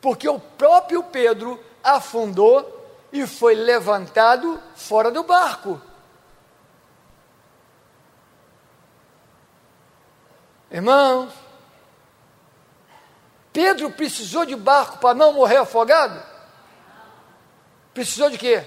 Porque 0.00 0.28
o 0.28 0.40
próprio 0.40 1.04
Pedro 1.04 1.62
afundou 1.84 2.79
e 3.12 3.26
foi 3.26 3.54
levantado 3.54 4.60
fora 4.74 5.10
do 5.10 5.22
barco. 5.22 5.80
Irmãos, 10.70 11.32
Pedro 13.52 13.90
precisou 13.90 14.44
de 14.44 14.54
barco 14.54 14.98
para 14.98 15.14
não 15.14 15.32
morrer 15.32 15.56
afogado? 15.56 16.22
Precisou 17.92 18.30
de 18.30 18.38
quê? 18.38 18.64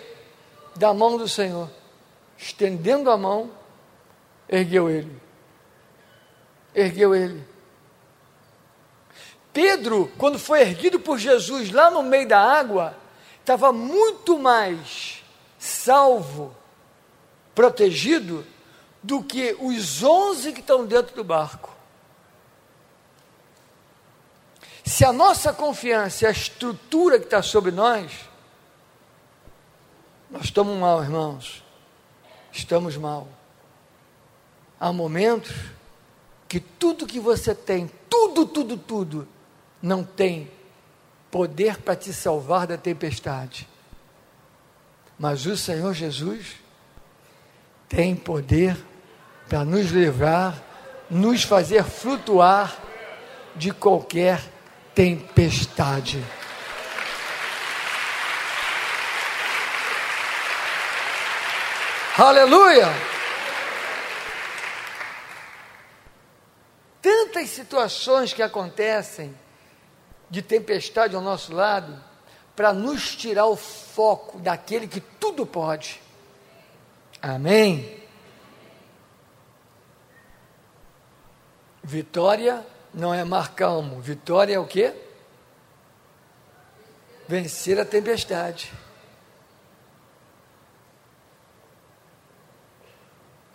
Da 0.76 0.94
mão 0.94 1.18
do 1.18 1.30
Senhor. 1.30 1.70
Estendendo 2.38 3.10
a 3.10 3.18
mão, 3.18 3.50
ergueu 4.50 4.90
ele. 4.90 5.22
Ergueu 6.76 7.16
ele. 7.16 7.48
Pedro, 9.54 10.12
quando 10.18 10.38
foi 10.38 10.62
erguido 10.62 11.00
por 11.00 11.18
Jesus 11.18 11.72
lá 11.72 11.90
no 11.90 12.04
meio 12.04 12.28
da 12.28 12.40
água, 12.40 12.98
estava 13.44 13.74
muito 13.74 14.40
mais 14.40 15.22
salvo, 15.60 16.56
protegido, 17.54 18.46
do 19.02 19.22
que 19.22 19.56
os 19.60 20.02
onze 20.02 20.54
que 20.54 20.62
estão 20.62 20.86
dentro 20.86 21.14
do 21.14 21.26
barco. 21.26 21.76
Se 24.86 25.04
a 25.04 25.12
nossa 25.12 25.52
confiança 25.52 26.26
é 26.26 26.30
a 26.30 26.32
estrutura 26.32 27.20
que 27.20 27.26
está 27.26 27.42
sobre 27.42 27.72
nós, 27.72 28.12
nós 30.30 30.46
estamos 30.46 30.78
mal, 30.78 31.04
irmãos. 31.04 31.64
Estamos 32.52 32.96
mal. 32.96 33.28
Há 34.80 34.94
momentos 34.94 35.54
que 36.48 36.62
tudo 36.62 37.06
que 37.06 37.20
você 37.20 37.54
tem, 37.54 37.92
tudo, 38.10 38.46
tudo, 38.46 38.78
tudo, 38.78 39.28
não 39.82 40.04
tem 40.04 40.50
poder 41.34 41.78
para 41.78 41.96
te 41.96 42.14
salvar 42.14 42.68
da 42.68 42.78
tempestade. 42.78 43.68
Mas 45.18 45.48
o 45.48 45.58
Senhor 45.58 45.92
Jesus 45.92 46.58
tem 47.90 48.16
poder 48.16 48.78
para 49.50 49.66
nos 49.66 49.90
livrar, 49.90 50.62
nos 51.10 51.42
fazer 51.42 51.84
flutuar 51.86 52.78
de 53.56 53.72
qualquer 53.72 54.44
tempestade. 54.94 56.24
Aleluia! 62.16 62.90
Tantas 67.02 67.50
situações 67.50 68.34
que 68.34 68.44
acontecem 68.44 69.43
de 70.34 70.42
tempestade 70.42 71.16
ao 71.16 71.22
nosso 71.22 71.54
lado 71.54 71.96
para 72.56 72.74
nos 72.74 73.16
tirar 73.16 73.46
o 73.46 73.56
foco 73.56 74.40
daquele 74.40 74.88
que 74.88 75.00
tudo 75.00 75.46
pode. 75.46 76.02
Amém? 77.22 78.02
Vitória 81.84 82.66
não 82.92 83.14
é 83.14 83.24
mar 83.24 83.54
calmo, 83.54 84.02
vitória 84.02 84.56
é 84.56 84.60
o 84.60 84.66
quê? 84.66 84.96
Vencer 87.28 87.80
a 87.80 87.86
tempestade. 87.86 88.74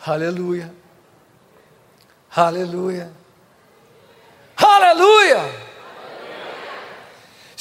Aleluia. 0.07 0.73
Aleluia. 2.31 3.11
Aleluia. 4.57 5.68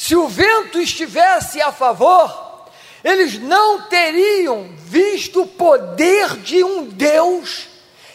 Se 0.08 0.16
o 0.16 0.26
vento 0.26 0.80
estivesse 0.80 1.60
a 1.60 1.70
favor, 1.70 2.66
eles 3.04 3.38
não 3.38 3.90
teriam 3.90 4.74
visto 4.78 5.42
o 5.42 5.46
poder 5.46 6.34
de 6.38 6.64
um 6.64 6.86
Deus 6.86 7.68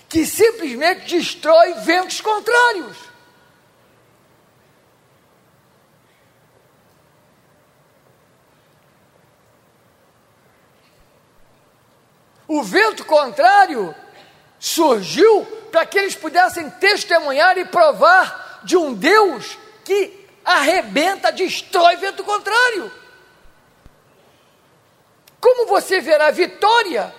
que 0.10 0.26
simplesmente 0.26 1.16
destrói 1.16 1.76
ventos 1.76 2.20
contrários. 2.20 2.98
O 12.48 12.64
vento 12.64 13.06
contrário 13.06 13.94
surgiu 14.58 15.46
para 15.72 15.86
que 15.86 16.00
eles 16.00 16.16
pudessem 16.16 16.72
testemunhar 16.72 17.56
e 17.60 17.66
provar 17.66 18.62
de 18.64 18.76
um 18.76 18.96
Deus 18.96 19.60
que 19.86 20.23
arrebenta, 20.44 21.32
destrói 21.32 21.96
vento 21.98 22.24
contrário. 22.24 22.92
Como 25.40 25.68
você 25.68 26.00
verá 26.00 26.32
vitória 26.32 27.14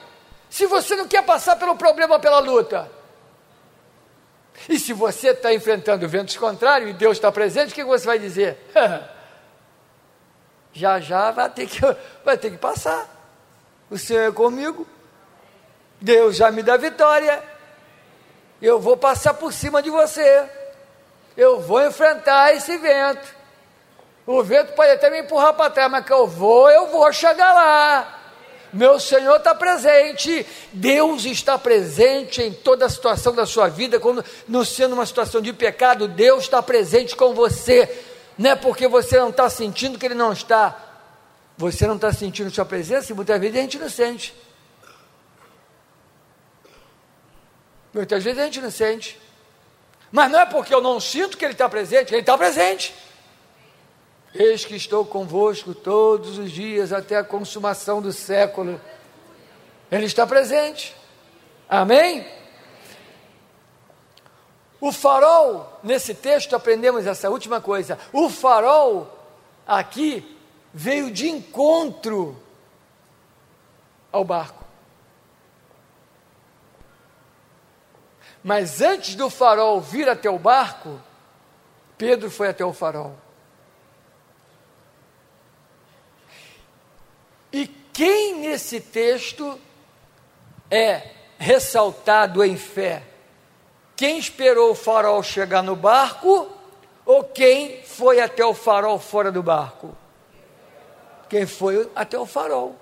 se 0.49 0.67
você 0.67 0.97
não 0.97 1.07
quer 1.07 1.23
passar 1.23 1.57
pelo 1.57 1.77
problema, 1.77 2.19
pela 2.19 2.39
luta? 2.39 2.91
E 4.69 4.79
se 4.79 4.93
você 4.93 5.31
está 5.31 5.53
enfrentando 5.53 6.09
ventos 6.09 6.37
contrários 6.37 6.91
e 6.91 6.95
Deus 6.95 7.17
está 7.17 7.31
presente, 7.31 7.73
o 7.73 7.75
que 7.75 7.85
você 7.85 8.07
vai 8.07 8.19
dizer? 8.19 8.59
já 10.73 11.01
já 11.01 11.31
vai 11.31 11.51
ter 11.51 11.67
que, 11.67 11.81
vai 12.25 12.39
ter 12.39 12.51
que 12.51 12.59
passar. 12.59 13.09
O 13.91 13.99
Senhor 13.99 14.23
é 14.23 14.33
comigo. 14.33 14.87
Deus 16.01 16.37
já 16.37 16.51
me 16.51 16.63
dá 16.63 16.77
vitória. 16.77 17.43
Eu 18.61 18.81
vou 18.81 18.97
passar 18.97 19.35
por 19.35 19.53
cima 19.53 19.83
de 19.83 19.91
você. 19.91 20.49
Eu 21.37 21.61
vou 21.61 21.85
enfrentar 21.85 22.55
esse 22.55 22.77
vento. 22.79 23.35
O 24.27 24.43
vento 24.43 24.73
pode 24.73 24.93
até 24.93 25.11
me 25.11 25.21
empurrar 25.21 25.55
para 25.55 25.71
trás, 25.71 25.91
mas 25.91 26.05
que 26.05 26.13
eu 26.13 26.27
vou, 26.27 26.71
eu 26.71 26.87
vou 26.87 27.13
chegar 27.13 27.53
lá. 27.53 28.21
Meu 28.73 28.99
Senhor 28.99 29.37
está 29.37 29.55
presente, 29.55 30.45
Deus 30.73 31.25
está 31.25 31.57
presente 31.57 32.43
em 32.43 32.53
toda 32.53 32.87
a 32.87 32.89
situação 32.89 33.33
da 33.33 33.47
sua 33.47 33.69
vida, 33.69 34.01
quando 34.01 34.25
não 34.49 34.65
sendo 34.65 34.95
uma 34.95 35.07
situação 35.07 35.41
de 35.41 35.53
pecado, 35.53 36.09
Deus 36.09 36.45
está 36.45 36.61
presente 36.61 37.15
com 37.15 37.35
você. 37.35 37.89
Não 38.37 38.51
é 38.51 38.57
porque 38.57 38.89
você 38.89 39.19
não 39.19 39.31
está 39.31 39.49
sentindo 39.49 39.99
que 39.99 40.07
Ele 40.07 40.15
não 40.15 40.33
está. 40.33 40.77
Você 41.57 41.87
não 41.87 41.95
está 41.95 42.13
sentindo 42.13 42.51
Sua 42.51 42.65
presença 42.65 43.13
e 43.13 43.15
muitas 43.15 43.41
vezes 43.41 43.57
a 43.57 43.61
gente 43.61 43.79
não 43.79 43.89
sente. 43.89 44.35
Muitas 47.93 48.25
vezes 48.25 48.41
a 48.41 48.45
gente 48.45 48.61
não 48.61 48.71
sente. 48.73 49.24
Mas 50.15 50.31
não 50.31 50.39
é 50.39 50.47
porque 50.47 50.73
eu 50.73 50.81
não 50.81 51.01
sinto 51.01 51.37
que 51.37 51.45
Ele 51.45 51.55
está 51.55 51.69
presente, 51.69 52.15
Ele 52.15 52.21
está 52.21 52.39
presente. 52.39 52.95
Eis 54.33 54.65
que 54.65 54.77
estou 54.77 55.05
convosco 55.05 55.75
todos 55.75 56.39
os 56.39 56.53
dias 56.53 56.93
até 56.93 57.17
a 57.17 57.25
consumação 57.25 58.01
do 58.01 58.13
século. 58.13 58.81
Ele 59.91 60.05
está 60.05 60.25
presente. 60.25 60.95
Amém? 61.69 62.25
O 64.81 64.93
farol, 64.93 65.81
nesse 65.83 66.15
texto 66.15 66.55
aprendemos 66.55 67.09
essa 67.09 67.29
última 67.29 67.61
coisa. 67.61 67.99
O 68.13 68.31
farol 68.31 69.19
aqui 69.67 70.39
veio 70.73 71.11
de 71.11 71.29
encontro 71.29 72.41
ao 74.13 74.25
barco. 74.25 74.64
Mas 78.45 78.83
antes 78.83 79.15
do 79.15 79.31
farol 79.31 79.81
vir 79.81 80.07
até 80.07 80.29
o 80.29 80.39
barco, 80.39 81.01
Pedro 81.97 82.31
foi 82.31 82.49
até 82.49 82.63
o 82.63 82.75
farol. 82.75 83.17
E 87.51 87.67
quem 87.67 88.41
nesse 88.41 88.83
texto 88.83 89.59
é 90.71 91.11
ressaltado 91.39 92.45
em 92.45 92.59
fé? 92.59 93.03
Quem 93.97 94.19
esperou 94.19 94.73
o 94.73 94.75
farol 94.75 95.23
chegar 95.23 95.63
no 95.63 95.75
barco 95.75 96.53
ou 97.07 97.25
quem 97.25 97.83
foi 97.83 98.21
até 98.21 98.45
o 98.45 98.53
farol 98.53 98.99
fora 98.99 99.33
do 99.33 99.43
barco? 99.43 99.97
Quem 101.31 101.47
foi 101.47 101.91
até 101.95 102.19
o 102.19 102.27
farol. 102.27 102.77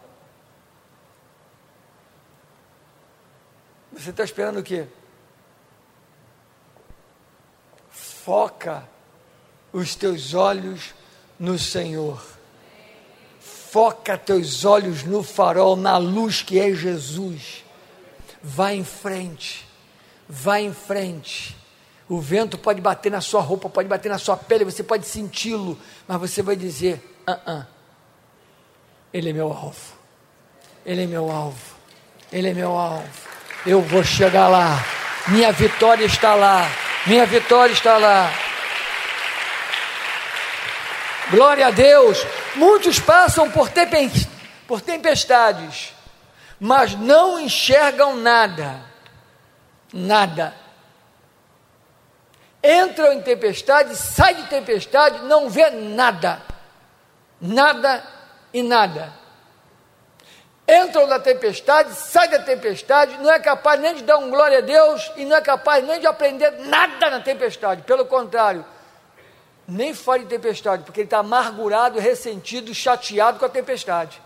Você 3.93 4.11
está 4.11 4.25
esperando 4.25 4.59
o 4.59 4.63
quê? 4.65 4.89
Foca 8.25 8.89
os 9.73 9.95
teus 9.95 10.35
olhos 10.35 10.95
no 11.39 11.59
Senhor 11.59 12.21
foca 13.73 14.19
teus 14.19 14.67
olhos 14.67 15.03
no 15.03 15.23
farol, 15.23 15.77
na 15.77 15.97
luz 15.97 16.43
que 16.43 16.61
é 16.61 16.75
Jesus. 16.75 17.65
Vai 18.43 18.77
em 18.77 18.85
frente, 18.85 19.67
vai 20.29 20.67
em 20.67 20.75
frente. 20.75 21.57
O 22.07 22.21
vento 22.21 22.59
pode 22.59 22.83
bater 22.83 23.11
na 23.11 23.23
sua 23.23 23.41
roupa, 23.41 23.71
pode 23.71 23.89
bater 23.89 24.11
na 24.11 24.19
sua 24.19 24.37
pele, 24.37 24.67
você 24.67 24.83
pode 24.83 25.07
senti-lo, 25.07 25.79
mas 26.07 26.21
você 26.21 26.43
vai 26.43 26.55
dizer: 26.55 27.03
ah, 27.27 27.41
ah, 27.47 27.67
ele 29.11 29.31
é 29.31 29.33
meu 29.33 29.51
alvo, 29.51 29.95
ele 30.85 31.05
é 31.05 31.07
meu 31.07 31.31
alvo, 31.31 31.75
ele 32.31 32.51
é 32.51 32.55
meu 32.55 32.77
alvo. 32.77 33.09
Eu 33.65 33.81
vou 33.81 34.05
chegar 34.05 34.49
lá, 34.49 34.85
minha 35.29 35.51
vitória 35.51 36.05
está 36.05 36.35
lá, 36.35 36.71
minha 37.07 37.27
vitória 37.27 37.73
está 37.73 37.99
lá. 37.99 38.31
Glória 41.31 41.67
a 41.67 41.71
Deus. 41.71 42.25
Muitos 42.55 43.01
passam 43.01 43.51
por 43.51 43.71
tempestades, 44.83 45.93
mas 46.61 46.95
não 46.95 47.41
enxergam 47.41 48.17
nada. 48.17 48.81
Nada. 49.93 50.55
Entram 52.63 53.13
em 53.13 53.23
tempestade, 53.23 53.97
sai 53.97 54.35
de 54.35 54.45
tempestade, 54.45 55.25
não 55.25 55.51
vê 55.51 55.71
nada. 55.71 56.41
Nada 57.41 58.05
e 58.55 58.63
nada. 58.63 59.22
Entram 60.73 61.07
na 61.07 61.19
tempestade, 61.19 61.93
sai 61.95 62.29
da 62.29 62.39
tempestade, 62.39 63.19
não 63.19 63.31
é 63.31 63.39
capaz 63.39 63.79
nem 63.79 63.95
de 63.95 64.03
dar 64.03 64.17
um 64.17 64.31
glória 64.31 64.59
a 64.59 64.61
Deus 64.63 65.13
e 65.17 65.25
não 65.25 65.37
é 65.37 65.41
capaz 65.43 65.87
nem 65.87 66.01
de 66.01 66.07
aprender 66.07 66.51
nada 66.61 67.11
na 67.11 67.21
tempestade. 67.21 67.83
Pelo 67.83 68.07
contrário, 68.07 68.65
nem 69.69 69.93
fale 69.93 70.25
de 70.25 70.31
tempestade, 70.31 70.85
porque 70.85 71.01
ele 71.01 71.07
está 71.07 71.19
amargurado, 71.19 71.99
ressentido, 71.99 72.75
chateado 72.75 73.39
com 73.39 73.45
a 73.45 73.51
tempestade. 73.51 74.21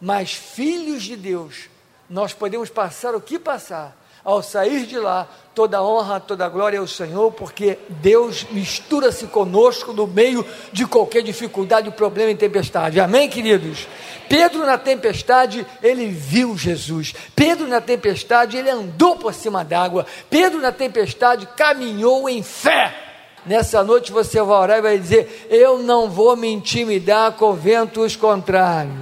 Mas 0.00 0.32
filhos 0.32 1.02
de 1.02 1.14
Deus, 1.14 1.68
nós 2.08 2.32
podemos 2.32 2.70
passar 2.70 3.14
o 3.14 3.20
que 3.20 3.38
passar, 3.38 3.94
ao 4.24 4.42
sair 4.42 4.86
de 4.86 4.98
lá, 4.98 5.26
toda 5.54 5.82
honra, 5.82 6.20
toda 6.20 6.48
glória 6.48 6.78
ao 6.78 6.86
Senhor, 6.86 7.32
porque 7.32 7.78
Deus 7.88 8.46
mistura-se 8.50 9.26
conosco 9.26 9.92
no 9.92 10.06
meio 10.06 10.44
de 10.72 10.86
qualquer 10.86 11.22
dificuldade, 11.22 11.90
problema 11.90 12.30
e 12.30 12.36
tempestade. 12.36 13.00
Amém, 13.00 13.28
queridos? 13.28 13.86
Pedro 14.28 14.64
na 14.64 14.78
tempestade, 14.78 15.66
ele 15.82 16.06
viu 16.06 16.56
Jesus. 16.56 17.14
Pedro 17.34 17.66
na 17.66 17.80
tempestade, 17.80 18.56
ele 18.56 18.70
andou 18.70 19.16
por 19.16 19.34
cima 19.34 19.64
d'água. 19.64 20.06
Pedro 20.30 20.60
na 20.60 20.72
tempestade, 20.72 21.46
caminhou 21.56 22.28
em 22.28 22.42
fé. 22.42 22.94
Nessa 23.44 23.82
noite 23.82 24.12
você 24.12 24.40
vai 24.40 24.56
orar 24.56 24.78
e 24.78 24.82
vai 24.82 24.98
dizer: 24.98 25.48
Eu 25.50 25.78
não 25.78 26.08
vou 26.08 26.36
me 26.36 26.48
intimidar 26.48 27.32
com 27.32 27.52
ventos 27.52 28.14
contrários. 28.14 28.94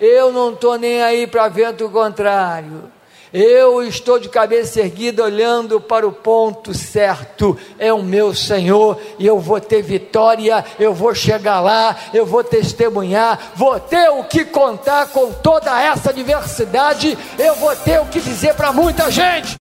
Eu 0.00 0.32
não 0.32 0.52
estou 0.52 0.76
nem 0.76 1.00
aí 1.00 1.26
para 1.26 1.48
vento 1.48 1.88
contrário. 1.88 2.95
Eu 3.32 3.82
estou 3.82 4.18
de 4.18 4.28
cabeça 4.28 4.80
erguida 4.80 5.22
olhando 5.22 5.80
para 5.80 6.06
o 6.06 6.12
ponto 6.12 6.72
certo. 6.72 7.56
É 7.78 7.92
o 7.92 8.02
meu 8.02 8.34
Senhor 8.34 8.98
e 9.18 9.26
eu 9.26 9.38
vou 9.38 9.60
ter 9.60 9.82
vitória. 9.82 10.64
Eu 10.78 10.94
vou 10.94 11.14
chegar 11.14 11.60
lá, 11.60 11.94
eu 12.14 12.24
vou 12.24 12.42
testemunhar. 12.42 13.52
Vou 13.54 13.78
ter 13.78 14.08
o 14.08 14.24
que 14.24 14.44
contar 14.44 15.08
com 15.08 15.32
toda 15.32 15.80
essa 15.80 16.12
diversidade. 16.12 17.16
Eu 17.38 17.54
vou 17.56 17.76
ter 17.76 18.00
o 18.00 18.06
que 18.06 18.20
dizer 18.20 18.54
para 18.54 18.72
muita 18.72 19.10
gente. 19.10 19.54